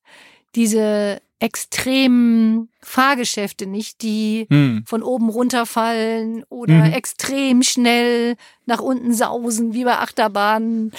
diese 0.54 1.20
extremen 1.42 2.68
Fahrgeschäfte 2.80 3.66
nicht, 3.66 4.02
die 4.02 4.46
hm. 4.48 4.84
von 4.86 5.02
oben 5.02 5.28
runterfallen 5.28 6.44
oder 6.44 6.84
hm. 6.84 6.92
extrem 6.92 7.64
schnell 7.64 8.36
nach 8.64 8.80
unten 8.80 9.12
sausen, 9.12 9.74
wie 9.74 9.84
bei 9.84 9.98
Achterbahnen. 9.98 10.92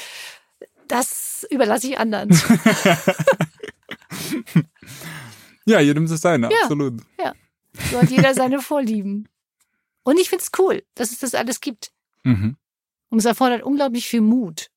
Das 0.90 1.48
überlasse 1.50 1.88
ich 1.88 1.98
anderen. 1.98 2.30
ja, 5.66 5.80
jedem 5.80 6.08
das 6.08 6.20
seine, 6.20 6.52
ja, 6.52 6.58
absolut. 6.64 7.02
Ja, 7.18 7.34
so 7.90 8.02
hat 8.02 8.10
jeder 8.12 8.34
seine 8.34 8.60
Vorlieben. 8.60 9.30
Und 10.04 10.20
ich 10.20 10.30
finde 10.30 10.44
es 10.44 10.52
cool, 10.60 10.84
dass 10.96 11.12
es 11.12 11.20
das 11.20 11.34
alles 11.36 11.62
gibt. 11.62 11.94
Mhm. 12.24 12.58
Und 13.10 13.20
es 13.20 13.26
erfordert 13.26 13.64
unglaublich 13.64 14.08
viel 14.08 14.22
Mut. 14.22 14.70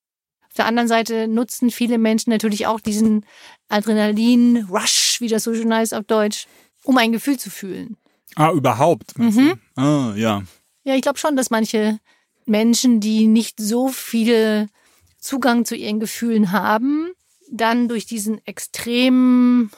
Auf 0.57 0.65
der 0.65 0.69
anderen 0.69 0.89
Seite 0.89 1.29
nutzen 1.29 1.71
viele 1.71 1.99
Menschen 1.99 2.31
natürlich 2.31 2.67
auch 2.67 2.81
diesen 2.81 3.27
Adrenalin-Rush, 3.69 5.21
wie 5.21 5.29
das 5.29 5.45
so 5.45 5.55
schön 5.55 5.75
heißt 5.75 5.93
auf 5.93 6.07
Deutsch, 6.07 6.47
um 6.83 6.97
ein 6.97 7.13
Gefühl 7.13 7.39
zu 7.39 7.51
fühlen. 7.51 7.99
Ah, 8.37 8.53
überhaupt? 8.53 9.19
Mhm. 9.19 9.61
Ah, 9.75 10.15
ja. 10.17 10.45
Ja, 10.85 10.95
ich 10.95 11.03
glaube 11.03 11.19
schon, 11.19 11.37
dass 11.37 11.51
manche 11.51 12.01
Menschen, 12.47 13.01
die 13.01 13.27
nicht 13.27 13.61
so 13.61 13.89
viel 13.89 14.71
Zugang 15.19 15.67
zu 15.67 15.77
ihren 15.77 16.01
Gefühlen 16.01 16.53
haben, 16.53 17.11
dann 17.51 17.89
durch 17.89 18.07
diesen 18.07 18.43
extremen 18.47 19.71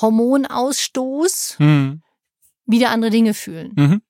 Hormonausstoß 0.00 1.56
mhm. 1.58 2.00
wieder 2.64 2.88
andere 2.88 3.10
Dinge 3.10 3.34
fühlen. 3.34 3.72
Mhm. 3.76 4.02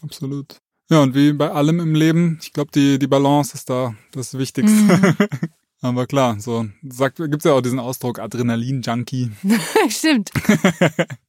Absolut. 0.00 0.60
Ja, 0.90 1.02
und 1.02 1.14
wie 1.14 1.32
bei 1.32 1.52
allem 1.52 1.78
im 1.78 1.94
Leben, 1.94 2.38
ich 2.42 2.52
glaube, 2.52 2.72
die, 2.74 2.98
die 2.98 3.06
Balance 3.06 3.54
ist 3.54 3.70
da 3.70 3.94
das 4.10 4.36
Wichtigste. 4.36 4.74
Mhm. 4.74 5.16
Aber 5.82 6.06
klar, 6.06 6.38
so 6.40 6.66
sagt, 6.82 7.16
gibt's 7.16 7.44
ja 7.44 7.52
auch 7.52 7.60
diesen 7.60 7.78
Ausdruck 7.78 8.18
Adrenalin-Junkie. 8.18 9.30
Stimmt. 9.88 10.30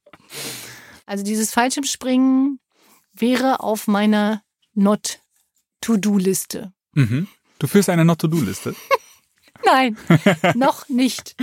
also 1.06 1.22
dieses 1.22 1.52
Fallschirmspringen 1.52 2.58
wäre 3.14 3.60
auf 3.60 3.86
meiner 3.86 4.42
Not-To-Do-Liste. 4.74 6.72
Mhm. 6.94 7.28
Du 7.60 7.66
führst 7.68 7.88
eine 7.88 8.04
Not-To-Do-Liste? 8.04 8.74
Nein, 9.64 9.96
noch 10.56 10.88
nicht. 10.88 11.36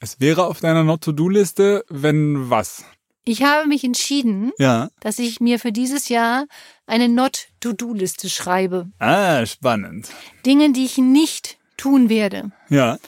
Es 0.00 0.18
wäre 0.18 0.46
auf 0.46 0.58
deiner 0.58 0.82
Not-To-Do-Liste, 0.82 1.84
wenn 1.88 2.50
was? 2.50 2.84
Ich 3.28 3.42
habe 3.42 3.66
mich 3.66 3.82
entschieden, 3.82 4.52
ja. 4.56 4.88
dass 5.00 5.18
ich 5.18 5.40
mir 5.40 5.58
für 5.58 5.72
dieses 5.72 6.08
Jahr 6.08 6.46
eine 6.86 7.08
Not-To-Do-Liste 7.08 8.30
schreibe. 8.30 8.88
Ah, 9.00 9.44
spannend. 9.44 10.08
Dinge, 10.46 10.70
die 10.70 10.84
ich 10.84 10.96
nicht 10.96 11.58
tun 11.76 12.08
werde. 12.08 12.52
Ja. 12.68 12.98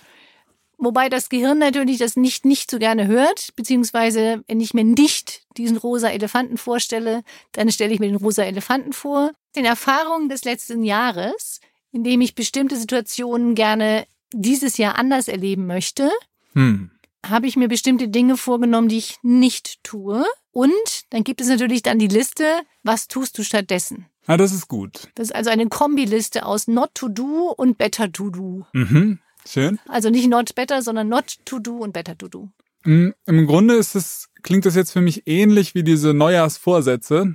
Wobei 0.77 1.09
das 1.09 1.29
Gehirn 1.29 1.59
natürlich 1.59 1.99
das 1.99 2.17
nicht 2.17 2.45
nicht 2.45 2.69
so 2.69 2.81
gerne 2.81 3.07
hört, 3.07 3.51
beziehungsweise 3.55 4.43
wenn 4.49 4.61
ich 4.61 4.75
mir 4.75 4.83
nicht 4.83 5.43
diesen 5.57 5.77
rosa 5.77 6.09
Elefanten 6.09 6.59
vorstelle, 6.59 7.23
dann 7.53 7.71
stelle 7.71 7.95
ich 7.95 8.01
mir 8.01 8.09
den 8.09 8.17
rosa 8.17 8.43
Elefanten 8.43 8.93
vor. 8.93 9.31
Den 9.55 9.65
Erfahrungen 9.65 10.29
des 10.29 10.45
letzten 10.45 10.83
Jahres, 10.83 11.61
in 11.93 12.03
dem 12.03 12.21
ich 12.21 12.35
bestimmte 12.35 12.77
Situationen 12.77 13.55
gerne 13.55 14.05
dieses 14.33 14.79
Jahr 14.79 14.99
anders 14.99 15.29
erleben 15.29 15.67
möchte, 15.67 16.11
hm. 16.55 16.91
Habe 17.31 17.47
ich 17.47 17.57
mir 17.57 17.69
bestimmte 17.69 18.09
Dinge 18.09 18.37
vorgenommen, 18.37 18.89
die 18.89 18.99
ich 18.99 19.17
nicht 19.23 19.83
tue. 19.85 20.25
Und 20.53 20.73
dann 21.11 21.25
gibt 21.25 21.41
es 21.41 21.49
natürlich 21.49 21.83
dann 21.83 21.99
die 21.99 22.09
Liste, 22.09 22.45
was 22.83 23.09
tust 23.09 23.39
du 23.39 23.43
stattdessen? 23.43 24.07
Ah, 24.27 24.37
das 24.37 24.53
ist 24.53 24.69
gut. 24.69 25.09
Das 25.15 25.29
ist 25.29 25.35
also 25.35 25.51
eine 25.51 25.69
Kombiliste 25.69 26.45
aus 26.45 26.69
Not 26.69 26.91
to 26.95 27.09
Do 27.09 27.55
und 27.57 27.79
Better 27.79 28.13
to 28.13 28.31
Do. 28.31 28.67
Mhm. 28.73 29.21
Schön. 29.47 29.79
Also 29.89 30.11
nicht 30.11 30.29
Not 30.29 30.55
Better, 30.55 30.83
sondern 30.83 31.09
Not 31.09 31.37
to 31.45 31.59
Do 31.59 31.79
und 31.79 31.93
Better 31.93 32.17
to 32.17 32.29
Do. 32.29 32.51
Mm, 32.85 33.11
Im 33.27 33.47
Grunde 33.47 33.75
ist 33.75 33.95
es, 33.95 34.29
klingt 34.43 34.67
das 34.67 34.75
jetzt 34.75 34.93
für 34.93 35.01
mich 35.01 35.27
ähnlich 35.27 35.75
wie 35.75 35.83
diese 35.83 36.13
Neujahrsvorsätze. 36.13 37.35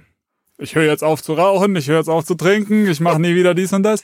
Ich 0.59 0.75
höre 0.75 0.85
jetzt 0.85 1.03
auf 1.03 1.23
zu 1.23 1.33
rauchen, 1.33 1.75
ich 1.75 1.88
höre 1.88 1.97
jetzt 1.97 2.09
auf 2.09 2.25
zu 2.25 2.35
trinken, 2.35 2.88
ich 2.88 3.00
mache 3.00 3.19
nie 3.19 3.35
wieder 3.35 3.53
dies 3.53 3.73
und 3.73 3.83
das. 3.83 4.03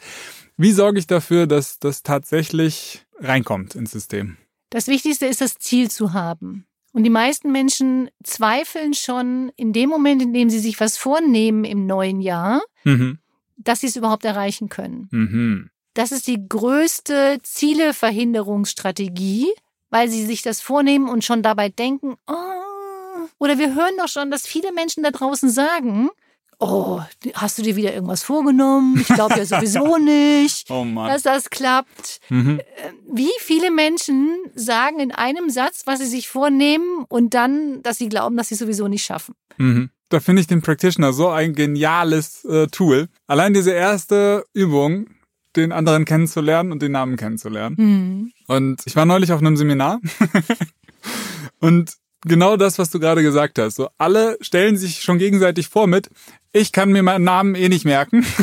Wie 0.57 0.71
sorge 0.71 0.99
ich 0.99 1.07
dafür, 1.07 1.47
dass 1.47 1.79
das 1.79 2.03
tatsächlich 2.03 3.05
reinkommt 3.19 3.75
ins 3.75 3.91
System? 3.91 4.37
Das 4.69 4.87
Wichtigste 4.87 5.25
ist, 5.25 5.41
das 5.41 5.55
Ziel 5.55 5.89
zu 5.89 6.13
haben. 6.13 6.65
Und 6.91 7.03
die 7.03 7.09
meisten 7.09 7.51
Menschen 7.51 8.09
zweifeln 8.23 8.93
schon 8.93 9.51
in 9.55 9.73
dem 9.73 9.89
Moment, 9.89 10.21
in 10.21 10.33
dem 10.33 10.49
sie 10.49 10.59
sich 10.59 10.79
was 10.79 10.97
vornehmen 10.97 11.63
im 11.63 11.85
neuen 11.85 12.21
Jahr, 12.21 12.61
mhm. 12.83 13.19
dass 13.57 13.81
sie 13.81 13.87
es 13.87 13.95
überhaupt 13.95 14.25
erreichen 14.25 14.69
können. 14.69 15.07
Mhm. 15.11 15.69
Das 15.93 16.11
ist 16.11 16.27
die 16.27 16.47
größte 16.47 17.39
Zieleverhinderungsstrategie, 17.43 19.47
weil 19.89 20.09
sie 20.09 20.25
sich 20.25 20.41
das 20.41 20.61
vornehmen 20.61 21.09
und 21.09 21.23
schon 21.23 21.43
dabei 21.43 21.69
denken, 21.69 22.15
oh, 22.27 22.33
oder 23.37 23.57
wir 23.57 23.75
hören 23.75 23.97
doch 23.97 24.07
schon, 24.07 24.31
dass 24.31 24.47
viele 24.47 24.71
Menschen 24.71 25.03
da 25.03 25.11
draußen 25.11 25.49
sagen, 25.49 26.09
oh, 26.59 27.01
hast 27.33 27.57
du 27.57 27.63
dir 27.63 27.75
wieder 27.75 27.93
irgendwas 27.93 28.23
vorgenommen? 28.23 28.99
Ich 28.99 29.07
glaube 29.07 29.35
ja 29.37 29.45
sowieso 29.45 29.97
nicht, 30.03 30.69
oh 30.69 30.85
dass 30.95 31.23
das 31.23 31.49
klappt. 31.49 32.19
Mhm. 32.29 32.59
Äh, 32.59 32.63
wie 33.11 33.31
viele 33.39 33.71
Menschen 33.71 34.37
sagen 34.55 34.99
in 34.99 35.11
einem 35.11 35.49
Satz, 35.49 35.83
was 35.85 35.99
sie 35.99 36.05
sich 36.05 36.27
vornehmen 36.27 37.05
und 37.07 37.33
dann, 37.33 37.81
dass 37.81 37.97
sie 37.97 38.09
glauben, 38.09 38.37
dass 38.37 38.49
sie 38.49 38.55
sowieso 38.55 38.87
nicht 38.87 39.05
schaffen. 39.05 39.35
Mhm. 39.57 39.89
Da 40.09 40.19
finde 40.19 40.41
ich 40.41 40.47
den 40.47 40.61
Practitioner 40.61 41.13
so 41.13 41.29
ein 41.29 41.53
geniales 41.53 42.43
äh, 42.45 42.67
Tool. 42.67 43.07
Allein 43.27 43.53
diese 43.53 43.71
erste 43.71 44.43
Übung, 44.53 45.07
den 45.55 45.71
anderen 45.71 46.05
kennenzulernen 46.05 46.71
und 46.71 46.81
den 46.81 46.91
Namen 46.91 47.15
kennenzulernen. 47.15 47.75
Mhm. 47.77 48.31
Und 48.47 48.81
ich 48.85 48.95
war 48.95 49.05
neulich 49.05 49.31
auf 49.31 49.39
einem 49.39 49.55
Seminar 49.55 49.99
und 51.59 51.93
genau 52.21 52.57
das, 52.57 52.79
was 52.79 52.89
du 52.89 52.99
gerade 52.99 53.21
gesagt 53.21 53.59
hast. 53.59 53.75
So 53.75 53.89
alle 53.97 54.37
stellen 54.41 54.77
sich 54.77 55.01
schon 55.01 55.17
gegenseitig 55.17 55.69
vor 55.69 55.87
mit, 55.87 56.09
ich 56.51 56.71
kann 56.71 56.91
mir 56.91 57.03
meinen 57.03 57.23
Namen 57.23 57.55
eh 57.55 57.69
nicht 57.69 57.85
merken. 57.85 58.25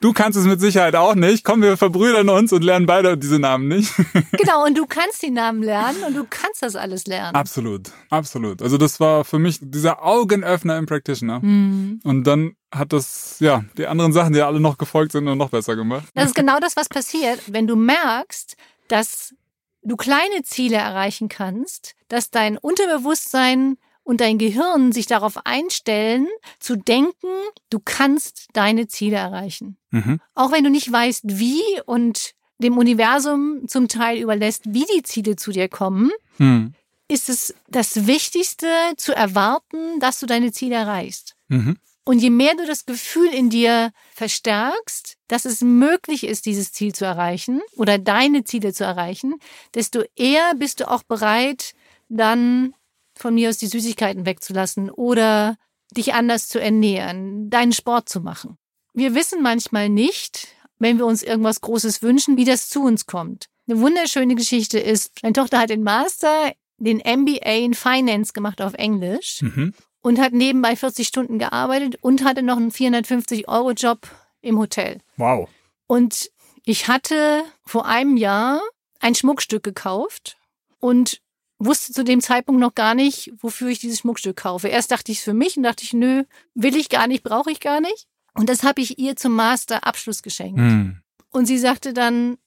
Du 0.00 0.12
kannst 0.12 0.38
es 0.38 0.44
mit 0.44 0.60
Sicherheit 0.60 0.94
auch 0.94 1.16
nicht. 1.16 1.42
Komm, 1.42 1.60
wir 1.60 1.76
verbrüdern 1.76 2.28
uns 2.28 2.52
und 2.52 2.62
lernen 2.62 2.86
beide 2.86 3.18
diese 3.18 3.40
Namen 3.40 3.66
nicht. 3.66 3.92
Genau, 4.32 4.64
und 4.64 4.78
du 4.78 4.86
kannst 4.86 5.22
die 5.22 5.30
Namen 5.30 5.62
lernen 5.62 6.04
und 6.04 6.14
du 6.14 6.24
kannst 6.28 6.62
das 6.62 6.76
alles 6.76 7.06
lernen. 7.06 7.34
Absolut, 7.34 7.90
absolut. 8.08 8.62
Also 8.62 8.78
das 8.78 9.00
war 9.00 9.24
für 9.24 9.40
mich 9.40 9.58
dieser 9.60 10.04
Augenöffner 10.04 10.78
im 10.78 10.86
Practitioner. 10.86 11.40
Mhm. 11.40 12.00
Und 12.04 12.24
dann 12.24 12.52
hat 12.72 12.92
das, 12.92 13.38
ja, 13.40 13.64
die 13.76 13.88
anderen 13.88 14.12
Sachen, 14.12 14.34
die 14.34 14.40
alle 14.40 14.60
noch 14.60 14.78
gefolgt 14.78 15.12
sind, 15.12 15.24
noch 15.24 15.50
besser 15.50 15.74
gemacht. 15.74 16.06
Das 16.14 16.26
ist 16.26 16.34
genau 16.34 16.60
das, 16.60 16.76
was 16.76 16.88
passiert, 16.88 17.40
wenn 17.52 17.66
du 17.66 17.74
merkst, 17.74 18.56
dass 18.86 19.34
du 19.82 19.96
kleine 19.96 20.42
Ziele 20.44 20.76
erreichen 20.76 21.28
kannst, 21.28 21.94
dass 22.08 22.30
dein 22.30 22.56
Unterbewusstsein 22.56 23.78
und 24.08 24.22
dein 24.22 24.38
Gehirn 24.38 24.90
sich 24.90 25.04
darauf 25.04 25.44
einstellen, 25.44 26.28
zu 26.60 26.76
denken, 26.76 27.28
du 27.68 27.78
kannst 27.78 28.46
deine 28.54 28.88
Ziele 28.88 29.18
erreichen. 29.18 29.76
Mhm. 29.90 30.18
Auch 30.34 30.50
wenn 30.50 30.64
du 30.64 30.70
nicht 30.70 30.90
weißt, 30.90 31.24
wie 31.26 31.60
und 31.84 32.32
dem 32.56 32.78
Universum 32.78 33.68
zum 33.68 33.86
Teil 33.86 34.16
überlässt, 34.22 34.62
wie 34.64 34.86
die 34.96 35.02
Ziele 35.02 35.36
zu 35.36 35.52
dir 35.52 35.68
kommen, 35.68 36.10
mhm. 36.38 36.72
ist 37.08 37.28
es 37.28 37.54
das 37.68 38.06
Wichtigste 38.06 38.66
zu 38.96 39.14
erwarten, 39.14 40.00
dass 40.00 40.18
du 40.20 40.24
deine 40.24 40.52
Ziele 40.52 40.76
erreichst. 40.76 41.36
Mhm. 41.48 41.76
Und 42.04 42.20
je 42.20 42.30
mehr 42.30 42.54
du 42.54 42.64
das 42.64 42.86
Gefühl 42.86 43.28
in 43.28 43.50
dir 43.50 43.92
verstärkst, 44.14 45.18
dass 45.28 45.44
es 45.44 45.60
möglich 45.60 46.24
ist, 46.24 46.46
dieses 46.46 46.72
Ziel 46.72 46.94
zu 46.94 47.04
erreichen 47.04 47.60
oder 47.76 47.98
deine 47.98 48.44
Ziele 48.44 48.72
zu 48.72 48.84
erreichen, 48.84 49.34
desto 49.74 50.02
eher 50.16 50.54
bist 50.54 50.80
du 50.80 50.90
auch 50.90 51.02
bereit, 51.02 51.74
dann 52.08 52.72
von 53.20 53.34
mir 53.34 53.48
aus 53.48 53.58
die 53.58 53.66
Süßigkeiten 53.66 54.26
wegzulassen 54.26 54.90
oder 54.90 55.56
dich 55.96 56.14
anders 56.14 56.48
zu 56.48 56.60
ernähren, 56.60 57.50
deinen 57.50 57.72
Sport 57.72 58.08
zu 58.08 58.20
machen. 58.20 58.58
Wir 58.94 59.14
wissen 59.14 59.42
manchmal 59.42 59.88
nicht, 59.88 60.48
wenn 60.78 60.98
wir 60.98 61.06
uns 61.06 61.22
irgendwas 61.22 61.60
Großes 61.60 62.02
wünschen, 62.02 62.36
wie 62.36 62.44
das 62.44 62.68
zu 62.68 62.82
uns 62.82 63.06
kommt. 63.06 63.46
Eine 63.68 63.80
wunderschöne 63.80 64.34
Geschichte 64.34 64.78
ist, 64.78 65.22
meine 65.22 65.32
Tochter 65.34 65.58
hat 65.58 65.70
den 65.70 65.82
Master, 65.82 66.52
den 66.78 66.98
MBA 66.98 67.50
in 67.64 67.74
Finance 67.74 68.32
gemacht 68.32 68.62
auf 68.62 68.74
Englisch 68.74 69.42
Mhm. 69.42 69.74
und 70.00 70.18
hat 70.20 70.32
nebenbei 70.32 70.76
40 70.76 71.06
Stunden 71.08 71.38
gearbeitet 71.38 71.96
und 72.00 72.24
hatte 72.24 72.42
noch 72.42 72.56
einen 72.56 72.70
450-Euro-Job 72.70 74.08
im 74.40 74.58
Hotel. 74.58 74.98
Wow. 75.16 75.48
Und 75.86 76.30
ich 76.64 76.86
hatte 76.88 77.42
vor 77.64 77.86
einem 77.86 78.16
Jahr 78.16 78.60
ein 79.00 79.14
Schmuckstück 79.14 79.62
gekauft 79.62 80.36
und 80.80 81.20
wusste 81.58 81.92
zu 81.92 82.04
dem 82.04 82.20
Zeitpunkt 82.20 82.60
noch 82.60 82.74
gar 82.74 82.94
nicht, 82.94 83.32
wofür 83.40 83.68
ich 83.68 83.78
dieses 83.78 84.00
Schmuckstück 84.00 84.36
kaufe. 84.36 84.68
Erst 84.68 84.90
dachte 84.90 85.12
ich 85.12 85.18
es 85.18 85.24
für 85.24 85.34
mich 85.34 85.56
und 85.56 85.64
dachte 85.64 85.84
ich, 85.84 85.92
nö, 85.92 86.24
will 86.54 86.76
ich 86.76 86.88
gar 86.88 87.06
nicht, 87.06 87.22
brauche 87.22 87.50
ich 87.50 87.60
gar 87.60 87.80
nicht. 87.80 88.06
Und 88.34 88.48
das 88.48 88.62
habe 88.62 88.80
ich 88.80 88.98
ihr 88.98 89.16
zum 89.16 89.34
Master-Abschluss 89.34 90.22
geschenkt. 90.22 90.58
Hm. 90.58 91.02
Und 91.30 91.46
sie 91.46 91.58
sagte 91.58 91.92
dann, 91.92 92.38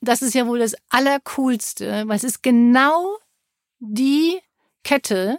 das 0.00 0.22
ist 0.22 0.34
ja 0.34 0.46
wohl 0.46 0.58
das 0.58 0.74
Allercoolste, 0.88 2.04
weil 2.06 2.16
es 2.16 2.24
ist 2.24 2.42
genau 2.42 3.18
die 3.78 4.40
Kette, 4.82 5.38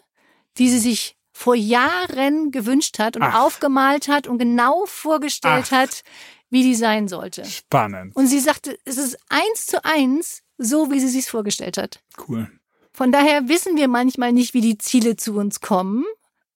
die 0.58 0.70
sie 0.70 0.80
sich 0.80 1.18
vor 1.34 1.56
Jahren 1.56 2.52
gewünscht 2.52 2.98
hat 2.98 3.16
und 3.16 3.24
Ach. 3.24 3.42
aufgemalt 3.42 4.08
hat 4.08 4.28
und 4.28 4.40
genau 4.40 4.86
vorgestellt 4.88 5.68
Ach. 5.68 5.72
hat, 5.72 6.04
wie 6.50 6.64
die 6.64 6.76
sein 6.76 7.08
sollte. 7.08 7.46
Spannend. 7.46 8.16
Und 8.16 8.28
sie 8.28 8.40
sagte, 8.40 8.80
es 8.86 8.98
ist 8.98 9.18
eins 9.30 9.68
zu 9.68 9.84
eins 9.84 10.42
so, 10.58 10.90
wie 10.90 11.00
sie 11.00 11.10
sich 11.10 11.28
vorgestellt 11.28 11.78
hat. 11.78 12.02
Cool. 12.28 12.50
Von 12.98 13.12
daher 13.12 13.48
wissen 13.48 13.78
wir 13.78 13.88
manchmal 13.88 14.34
nicht, 14.34 14.56
wie 14.56 14.62
die 14.62 14.80
Ziele 14.80 15.18
zu 15.18 15.36
uns 15.36 15.62
kommen. 15.62 16.04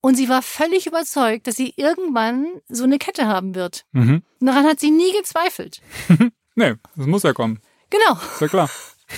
Und 0.01 0.15
sie 0.15 0.27
war 0.27 0.41
völlig 0.41 0.88
überzeugt, 0.88 1.45
dass 1.45 1.55
sie 1.55 1.75
irgendwann 1.75 2.48
so 2.67 2.83
eine 2.83 2.98
Kette 2.98 3.27
haben 3.27 3.53
wird. 3.53 3.86
Mhm. 3.91 4.24
Und 4.39 4.48
daran 4.48 4.65
hat 4.65 4.79
sie 4.79 4.89
nie 4.89 5.12
gezweifelt. 5.13 5.81
Nee, 6.53 6.74
das 6.98 7.07
muss 7.07 7.24
ja 7.24 7.31
kommen. 7.31 7.62
Genau. 7.89 8.19
Ist 8.33 8.41
ja 8.41 8.48
klar. 8.50 8.69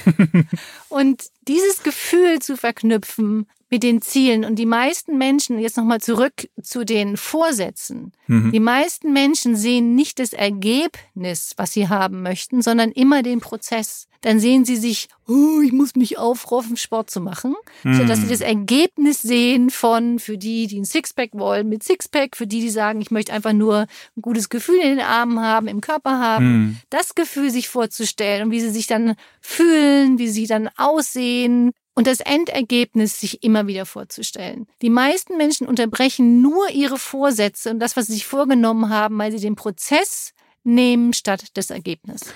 Und 0.90 1.24
dieses 1.48 1.82
Gefühl 1.82 2.40
zu 2.40 2.56
verknüpfen 2.56 3.50
mit 3.74 3.82
den 3.82 4.04
Zielen 4.04 4.46
und 4.46 4.58
die 4.60 4.68
meisten 4.68 5.18
Menschen, 5.18 5.58
jetzt 5.58 5.78
nochmal 5.78 6.00
zurück 6.00 6.48
zu 6.62 6.86
den 6.86 7.18
Vorsätzen, 7.18 8.12
Mhm. 8.28 8.52
die 8.52 8.60
meisten 8.60 9.12
Menschen 9.14 9.56
sehen 9.56 9.96
nicht 9.96 10.20
das 10.20 10.32
Ergebnis, 10.32 11.54
was 11.58 11.74
sie 11.74 11.90
haben 11.90 12.22
möchten, 12.22 12.62
sondern 12.62 12.92
immer 12.92 13.24
den 13.24 13.40
Prozess. 13.42 14.08
Dann 14.22 14.40
sehen 14.40 14.64
sie 14.64 14.78
sich, 14.78 15.10
oh, 15.28 15.60
ich 15.62 15.74
muss 15.74 15.96
mich 15.96 16.18
aufraffen, 16.18 16.78
Sport 16.78 17.10
zu 17.10 17.20
machen, 17.20 17.56
statt 17.82 18.08
dass 18.10 18.22
sie 18.22 18.28
das 18.30 18.40
Ergebnis 18.40 19.22
sehen 19.22 19.70
von, 19.70 20.20
für 20.20 20.38
die, 20.38 20.68
die 20.68 20.80
ein 20.80 20.86
Sixpack 20.86 21.32
wollen, 21.34 21.68
mit 21.68 21.84
Sixpack, 21.84 22.38
für 22.38 22.48
die, 22.48 22.62
die 22.62 22.70
sagen, 22.70 23.02
ich 23.02 23.12
möchte 23.12 23.34
einfach 23.34 23.52
nur 23.54 23.80
ein 24.16 24.22
gutes 24.22 24.48
Gefühl 24.50 24.76
in 24.80 24.98
den 24.98 25.02
Armen 25.02 25.42
haben, 25.42 25.68
im 25.68 25.82
Körper 25.82 26.20
haben, 26.20 26.46
Hm. 26.46 26.78
das 26.90 27.16
Gefühl 27.16 27.50
sich 27.50 27.68
vorzustellen 27.68 28.44
und 28.46 28.52
wie 28.52 28.62
sie 28.62 28.70
sich 28.70 28.88
dann 28.88 29.16
fühlen, 29.42 30.20
wie 30.20 30.30
sie 30.30 30.48
dann 30.48 30.70
aussehen 30.78 31.72
und 31.96 32.08
das 32.08 32.20
Endergebnis 32.20 33.20
sich 33.20 33.44
immer 33.44 33.68
wieder 33.68 33.86
vorzustellen. 33.86 34.68
Die 34.82 34.90
meisten 34.90 35.38
Menschen 35.38 35.68
unterbrechen 35.68 36.42
nur 36.42 36.70
ihre 36.70 36.98
Vorsätze 36.98 37.70
und 37.70 37.80
das, 37.80 37.96
was 37.96 38.08
sie 38.08 38.14
sich 38.14 38.26
vorgenommen 38.26 38.90
haben, 38.90 39.18
weil 39.18 39.32
sie 39.32 39.40
den 39.40 39.56
Prozess 39.56 40.34
nehmen 40.64 41.14
statt 41.14 41.46
das 41.54 41.70
Ergebnis. 41.70 42.34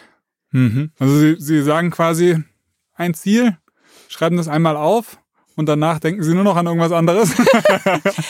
Mhm. 0.52 0.92
Also 1.00 1.18
sie, 1.18 1.36
sie 1.40 1.62
sagen 1.62 1.92
quasi 1.92 2.44
ein 2.94 3.14
Ziel, 3.14 3.58
schreiben 4.10 4.38
das 4.38 4.48
einmal 4.48 4.78
auf 4.78 5.20
und 5.56 5.68
danach 5.68 6.00
denken 6.00 6.24
sie 6.24 6.34
nur 6.34 6.44
noch 6.44 6.56
an 6.56 6.68
irgendwas 6.68 6.92
anderes. 6.92 7.34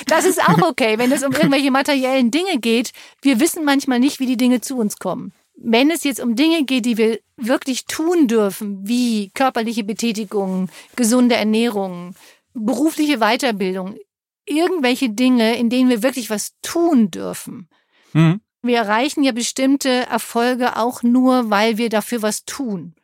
Das 0.08 0.26
ist 0.26 0.42
auch 0.42 0.62
okay, 0.70 0.98
wenn 0.98 1.12
es 1.12 1.24
um 1.24 1.32
irgendwelche 1.34 1.70
materiellen 1.70 2.32
Dinge 2.32 2.60
geht. 2.60 2.92
Wir 3.22 3.40
wissen 3.40 3.66
manchmal 3.66 4.00
nicht, 4.00 4.20
wie 4.20 4.26
die 4.26 4.38
Dinge 4.38 4.62
zu 4.62 4.78
uns 4.78 4.98
kommen. 4.98 5.34
Wenn 5.60 5.90
es 5.90 6.04
jetzt 6.04 6.20
um 6.20 6.36
Dinge 6.36 6.64
geht, 6.66 6.86
die 6.86 6.98
wir 6.98 7.20
wirklich 7.36 7.86
tun 7.86 8.28
dürfen, 8.28 8.88
wie 8.88 9.32
körperliche 9.34 9.84
Betätigung, 9.84 10.70
gesunde 10.96 11.36
Ernährung, 11.36 12.16
berufliche 12.54 13.18
Weiterbildung, 13.18 13.98
irgendwelche 14.46 15.10
Dinge, 15.10 15.58
in 15.58 15.70
denen 15.70 15.90
wir 15.90 16.04
wirklich 16.04 16.30
was 16.30 16.54
tun 16.62 17.12
dürfen. 17.12 17.70
mhm. 18.14 18.42
Wir 18.64 18.78
erreichen 18.80 19.24
ja 19.24 19.32
bestimmte 19.32 19.90
Erfolge 19.90 20.78
auch 20.78 21.02
nur, 21.04 21.50
weil 21.50 21.78
wir 21.78 21.90
dafür 21.90 22.22
was 22.24 22.44
tun. 22.44 22.96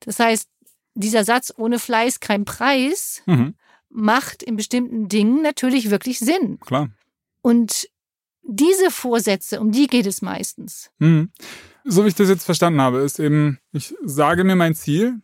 Das 0.00 0.18
heißt, 0.18 0.48
dieser 0.94 1.24
Satz 1.24 1.52
ohne 1.56 1.78
Fleiß 1.78 2.18
kein 2.20 2.44
Preis 2.44 3.22
Mhm. 3.26 3.54
macht 3.88 4.42
in 4.42 4.56
bestimmten 4.56 5.08
Dingen 5.08 5.42
natürlich 5.42 5.90
wirklich 5.90 6.18
Sinn. 6.18 6.58
Klar. 6.60 6.88
Und 7.42 7.88
diese 8.42 8.90
Vorsätze, 8.90 9.60
um 9.60 9.70
die 9.70 9.86
geht 9.86 10.06
es 10.06 10.22
meistens. 10.22 10.90
Mhm. 10.98 11.30
So 11.84 12.04
wie 12.04 12.08
ich 12.08 12.14
das 12.14 12.28
jetzt 12.28 12.44
verstanden 12.44 12.80
habe, 12.80 12.98
ist 13.00 13.18
eben, 13.18 13.58
ich 13.72 13.94
sage 14.04 14.44
mir 14.44 14.56
mein 14.56 14.74
Ziel, 14.74 15.14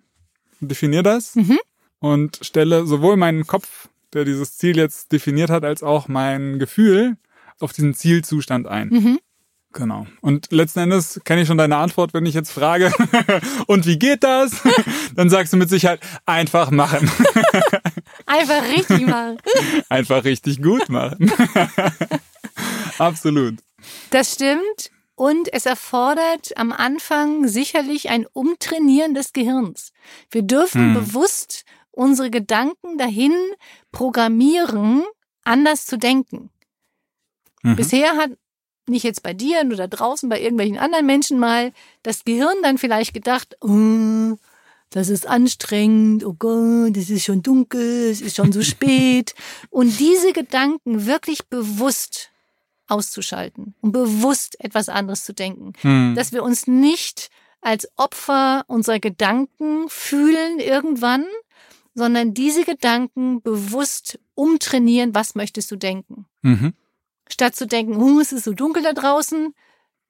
definiere 0.60 1.02
das 1.04 1.36
Mhm. 1.36 1.58
und 2.00 2.38
stelle 2.42 2.86
sowohl 2.86 3.16
meinen 3.16 3.46
Kopf, 3.46 3.88
der 4.12 4.24
dieses 4.24 4.56
Ziel 4.56 4.76
jetzt 4.76 5.12
definiert 5.12 5.50
hat, 5.50 5.64
als 5.64 5.82
auch 5.82 6.08
mein 6.08 6.58
Gefühl 6.58 7.16
auf 7.60 7.72
diesen 7.72 7.94
Zielzustand 7.94 8.66
ein. 8.66 8.88
Mhm. 8.88 9.18
Genau. 9.74 10.06
Und 10.22 10.50
letzten 10.50 10.80
Endes 10.80 11.20
kenne 11.24 11.42
ich 11.42 11.46
schon 11.48 11.58
deine 11.58 11.76
Antwort, 11.76 12.14
wenn 12.14 12.24
ich 12.24 12.34
jetzt 12.34 12.50
frage, 12.50 12.90
und 13.66 13.86
wie 13.86 13.98
geht 13.98 14.24
das? 14.24 14.62
Dann 15.14 15.28
sagst 15.28 15.52
du 15.52 15.58
mit 15.58 15.68
Sicherheit, 15.68 16.00
einfach 16.26 16.70
machen. 16.70 17.10
Einfach 18.26 18.62
richtig 18.76 19.06
machen. 19.06 19.38
Einfach 19.88 20.24
richtig 20.24 20.62
gut 20.62 20.88
machen. 20.88 21.30
Absolut. 22.98 23.56
Das 24.10 24.34
stimmt. 24.34 24.90
Und 25.18 25.52
es 25.52 25.66
erfordert 25.66 26.57
am 26.57 26.70
Anfang 26.70 27.48
sicherlich 27.48 28.09
ein 28.09 28.24
Umtrainieren 28.33 29.14
des 29.14 29.33
Gehirns. 29.33 29.92
Wir 30.31 30.42
dürfen 30.42 30.94
Hm. 30.94 30.94
bewusst 30.94 31.64
unsere 31.90 32.31
Gedanken 32.31 32.98
dahin 32.98 33.35
programmieren, 33.90 35.02
anders 35.42 35.87
zu 35.87 35.98
denken. 35.98 36.50
Mhm. 37.64 37.74
Bisher 37.74 38.16
hat 38.16 38.31
nicht 38.87 39.02
jetzt 39.02 39.24
bei 39.24 39.35
dir 39.35 39.61
oder 39.66 39.88
draußen 39.88 40.28
bei 40.28 40.40
irgendwelchen 40.40 40.78
anderen 40.78 41.07
Menschen 41.07 41.40
mal 41.40 41.72
das 42.04 42.24
Gehirn 42.24 42.62
dann 42.62 42.78
vielleicht 42.78 43.12
gedacht, 43.12 43.57
oh, 43.61 44.37
das 44.90 45.09
ist 45.09 45.26
anstrengend, 45.26 46.24
oh 46.24 46.35
Gott, 46.38 46.96
es 46.96 47.11
ist 47.11 47.24
schon 47.24 47.42
dunkel, 47.42 48.09
es 48.09 48.20
ist 48.20 48.37
schon 48.37 48.52
so 48.52 48.62
spät. 48.72 49.35
Und 49.68 49.98
diese 49.98 50.33
Gedanken 50.33 51.07
wirklich 51.07 51.48
bewusst 51.48 52.31
auszuschalten 52.88 53.74
und 53.81 53.92
bewusst 53.92 54.62
etwas 54.62 54.88
anderes 54.88 55.24
zu 55.24 55.33
denken. 55.33 55.72
Hm. 55.83 56.14
Dass 56.16 56.33
wir 56.33 56.42
uns 56.42 56.66
nicht 56.66 57.31
als 57.61 57.88
Opfer 57.96 58.64
unserer 58.66 59.01
Gedanken 59.01 59.88
fühlen 59.88 60.59
irgendwann, 60.59 61.24
sondern 61.94 62.33
diese 62.33 62.64
Gedanken 62.64 63.42
bewusst 63.42 64.18
umtrainieren, 64.35 65.14
was 65.14 65.35
möchtest 65.35 65.70
du 65.70 65.77
denken. 65.77 66.27
Mhm. 66.42 66.74
Statt 67.29 67.57
zu 67.57 67.66
denken, 67.66 67.96
hm, 67.96 68.20
es 68.20 68.33
ist 68.33 68.44
so 68.44 68.55
dunkel 68.55 68.83
da 68.83 68.92
draußen, 68.92 69.55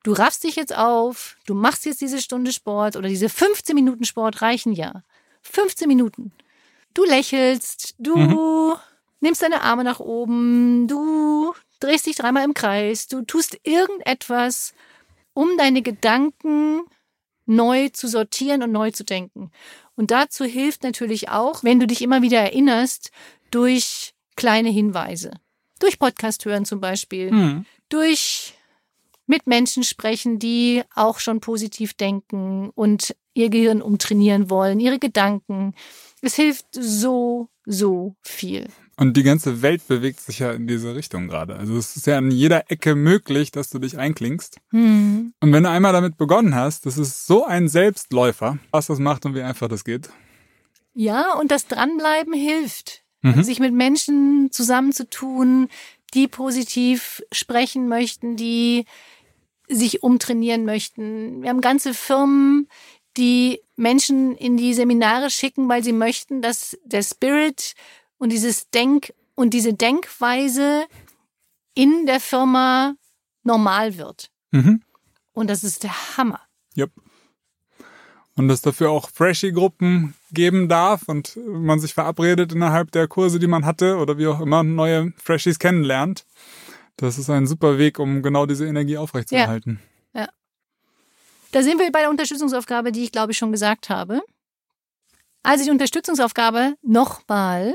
du 0.05 0.12
raffst 0.12 0.45
dich 0.45 0.55
jetzt 0.57 0.77
auf, 0.77 1.37
du 1.47 1.55
machst 1.55 1.87
jetzt 1.87 2.01
diese 2.01 2.21
Stunde 2.21 2.53
Sport 2.53 2.97
oder 2.97 3.09
diese 3.09 3.29
15 3.29 3.75
Minuten 3.75 4.05
Sport 4.05 4.43
reichen 4.43 4.73
ja. 4.73 5.03
15 5.43 5.88
Minuten. 5.88 6.33
Du 6.95 7.05
lächelst, 7.05 7.95
du 7.99 8.77
nimmst 9.21 9.43
deine 9.43 9.62
Arme 9.62 9.85
nach 9.85 10.01
oben, 10.01 10.87
du 10.88 11.55
drehst 11.81 12.07
dich 12.07 12.17
dreimal 12.17 12.45
im 12.45 12.55
Kreis, 12.55 13.07
du 13.09 13.23
tust 13.23 13.59
irgendetwas, 13.64 14.73
um 15.33 15.57
deine 15.57 15.83
Gedanken 15.83 16.81
neu 17.47 17.88
zu 17.88 18.09
sortieren 18.09 18.62
und 18.62 18.73
neu 18.73 18.91
zu 18.91 19.05
denken. 19.05 19.51
Und 19.97 20.11
dazu 20.11 20.45
hilft 20.45 20.83
natürlich 20.83 21.29
auch, 21.29 21.64
wenn 21.64 21.81
du 21.81 21.87
dich 21.87 22.03
immer 22.03 22.23
wieder 22.23 22.41
erinnerst, 22.41 23.11
durch 23.51 24.14
kleine 24.37 24.69
Hinweise. 24.69 25.33
Durch 25.81 25.99
Podcast 25.99 26.45
hören 26.45 26.64
zum 26.64 26.81
Beispiel 26.81 27.31
Hm. 27.31 27.67
durch 27.88 28.55
mit 29.27 29.47
Menschen 29.47 29.83
sprechen, 29.83 30.38
die 30.38 30.83
auch 30.95 31.19
schon 31.19 31.41
positiv 31.41 31.95
denken 31.95 32.71
und 32.75 33.14
ihr 33.35 33.51
Gehirn 33.51 33.83
umtrainieren 33.83 34.51
wollen, 34.51 34.81
ihre 34.81 34.99
Gedanken. 34.99 35.75
Es 36.23 36.35
hilft 36.35 36.67
so, 36.73 37.49
so 37.67 38.17
viel. 38.23 38.69
Und 38.98 39.16
die 39.16 39.22
ganze 39.22 39.62
Welt 39.62 39.87
bewegt 39.87 40.18
sich 40.18 40.40
ja 40.40 40.50
in 40.50 40.66
diese 40.66 40.96
Richtung 40.96 41.28
gerade. 41.28 41.54
Also 41.54 41.76
es 41.76 41.94
ist 41.94 42.08
ja 42.08 42.18
an 42.18 42.32
jeder 42.32 42.68
Ecke 42.68 42.96
möglich, 42.96 43.52
dass 43.52 43.70
du 43.70 43.78
dich 43.78 43.96
einklingst. 43.96 44.58
Hm. 44.70 45.32
Und 45.38 45.52
wenn 45.52 45.62
du 45.62 45.70
einmal 45.70 45.92
damit 45.92 46.18
begonnen 46.18 46.56
hast, 46.56 46.84
das 46.84 46.98
ist 46.98 47.24
so 47.24 47.44
ein 47.44 47.68
Selbstläufer, 47.68 48.58
was 48.72 48.88
das 48.88 48.98
macht 48.98 49.24
und 49.24 49.37
wie 49.37 49.42
einfach 49.42 49.68
das 49.68 49.84
geht. 49.84 50.11
Ja, 50.94 51.34
und 51.34 51.52
das 51.52 51.68
Dranbleiben 51.68 52.32
hilft. 52.32 53.04
Mhm. 53.22 53.44
Sich 53.44 53.61
mit 53.61 53.72
Menschen 53.72 54.50
zusammenzutun, 54.50 55.68
die 56.12 56.26
positiv 56.26 57.22
sprechen 57.30 57.87
möchten, 57.87 58.37
die 58.37 58.84
sich 59.68 60.02
umtrainieren 60.02 60.64
möchten. 60.64 61.42
Wir 61.42 61.50
haben 61.50 61.61
ganze 61.61 61.94
Firmen, 61.94 62.68
die 63.16 63.61
Menschen 63.76 64.34
in 64.34 64.56
die 64.56 64.74
Seminare 64.74 65.30
schicken, 65.30 65.68
weil 65.68 65.84
sie 65.84 65.92
möchten, 65.92 66.42
dass 66.42 66.76
der 66.84 67.04
Spirit 67.04 67.74
und 68.18 68.31
dieses 68.31 68.70
Denk 68.70 69.12
und 69.35 69.54
diese 69.54 69.72
Denkweise 69.72 70.85
in 71.74 72.07
der 72.07 72.20
Firma 72.20 72.94
normal 73.44 73.96
wird. 73.96 74.31
Mhm. 74.50 74.83
Und 75.33 75.48
das 75.48 75.62
ist 75.64 75.85
der 75.85 76.16
Hammer. 76.16 76.40
Yep. 76.76 76.92
und 78.37 78.50
es 78.50 78.62
dafür 78.62 78.90
auch 78.90 79.11
Freshie-Gruppen 79.11 80.14
geben 80.31 80.68
darf 80.68 81.09
und 81.09 81.37
man 81.44 81.81
sich 81.81 81.94
verabredet 81.94 82.52
innerhalb 82.52 82.92
der 82.92 83.09
Kurse, 83.09 83.40
die 83.40 83.48
man 83.48 83.64
hatte 83.64 83.96
oder 83.96 84.16
wie 84.16 84.28
auch 84.28 84.40
immer 84.40 84.62
neue 84.62 85.12
Freshies 85.16 85.59
kennenlernt. 85.59 86.24
Das 86.96 87.18
ist 87.18 87.31
ein 87.31 87.46
super 87.46 87.78
Weg, 87.78 87.98
um 87.98 88.22
genau 88.22 88.46
diese 88.46 88.66
Energie 88.66 88.96
aufrechtzuerhalten. 88.96 89.81
Ja. 90.14 90.22
ja. 90.22 90.28
Da 91.50 91.62
sind 91.62 91.81
wir 91.81 91.90
bei 91.90 92.00
der 92.00 92.11
Unterstützungsaufgabe, 92.11 92.92
die 92.92 93.04
ich 93.04 93.12
glaube 93.12 93.33
ich 93.33 93.38
schon 93.38 93.52
gesagt 93.52 93.88
habe. 93.88 94.22
Also 95.42 95.64
die 95.64 95.70
Unterstützungsaufgabe 95.70 96.74
nochmal 96.83 97.74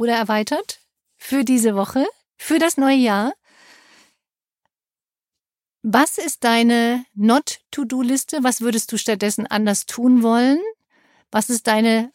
oder 0.00 0.14
erweitert 0.16 0.80
für 1.18 1.44
diese 1.44 1.76
Woche, 1.76 2.06
für 2.38 2.58
das 2.58 2.78
neue 2.78 2.96
Jahr. 2.96 3.34
Was 5.82 6.16
ist 6.16 6.42
deine 6.42 7.04
Not-To-Do-Liste? 7.14 8.38
Was 8.42 8.62
würdest 8.62 8.90
du 8.92 8.96
stattdessen 8.96 9.46
anders 9.46 9.84
tun 9.84 10.22
wollen? 10.22 10.58
Was 11.30 11.50
ist 11.50 11.66
deine, 11.66 12.12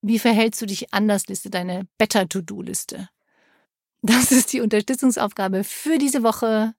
wie 0.00 0.18
verhältst 0.18 0.62
du 0.62 0.66
dich 0.66 0.94
anders 0.94 1.26
Liste, 1.26 1.50
deine 1.50 1.86
Better-To-Do-Liste? 1.98 3.10
Das 4.00 4.32
ist 4.32 4.54
die 4.54 4.62
Unterstützungsaufgabe 4.62 5.64
für 5.64 5.98
diese 5.98 6.22
Woche, 6.22 6.74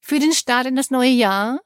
für 0.00 0.18
den 0.18 0.32
Start 0.32 0.66
in 0.66 0.74
das 0.74 0.90
neue 0.90 1.10
Jahr, 1.10 1.60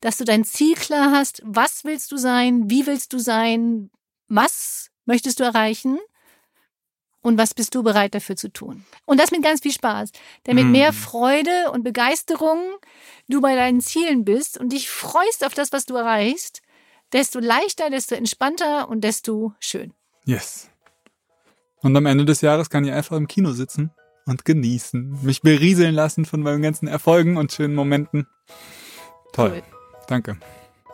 dass 0.00 0.16
du 0.16 0.24
dein 0.24 0.44
Ziel 0.44 0.74
klar 0.74 1.10
hast. 1.10 1.42
Was 1.44 1.84
willst 1.84 2.12
du 2.12 2.16
sein? 2.16 2.70
Wie 2.70 2.86
willst 2.86 3.12
du 3.12 3.18
sein? 3.18 3.90
Was 4.28 4.90
möchtest 5.04 5.40
du 5.40 5.44
erreichen? 5.44 5.98
Und 7.24 7.38
was 7.38 7.54
bist 7.54 7.74
du 7.74 7.82
bereit 7.82 8.14
dafür 8.14 8.36
zu 8.36 8.52
tun? 8.52 8.84
Und 9.06 9.18
das 9.18 9.30
mit 9.30 9.42
ganz 9.42 9.62
viel 9.62 9.72
Spaß. 9.72 10.12
Denn 10.46 10.56
mit 10.56 10.66
mm. 10.66 10.72
mehr 10.72 10.92
Freude 10.92 11.70
und 11.72 11.82
Begeisterung 11.82 12.60
du 13.28 13.40
bei 13.40 13.56
deinen 13.56 13.80
Zielen 13.80 14.26
bist 14.26 14.58
und 14.58 14.72
dich 14.72 14.90
freust 14.90 15.44
auf 15.44 15.54
das, 15.54 15.72
was 15.72 15.86
du 15.86 15.96
erreichst, 15.96 16.60
desto 17.14 17.40
leichter, 17.40 17.88
desto 17.88 18.14
entspannter 18.14 18.90
und 18.90 19.02
desto 19.02 19.54
schön. 19.58 19.94
Yes. 20.26 20.68
Und 21.80 21.96
am 21.96 22.04
Ende 22.04 22.26
des 22.26 22.42
Jahres 22.42 22.68
kann 22.68 22.84
ich 22.84 22.92
einfach 22.92 23.16
im 23.16 23.26
Kino 23.26 23.52
sitzen 23.52 23.90
und 24.26 24.44
genießen, 24.44 25.20
mich 25.22 25.40
berieseln 25.40 25.94
lassen 25.94 26.26
von 26.26 26.42
meinen 26.42 26.60
ganzen 26.60 26.88
Erfolgen 26.88 27.38
und 27.38 27.52
schönen 27.52 27.74
Momenten. 27.74 28.26
Toll. 29.32 29.50
Cool. 29.50 29.62
Danke. 30.08 30.38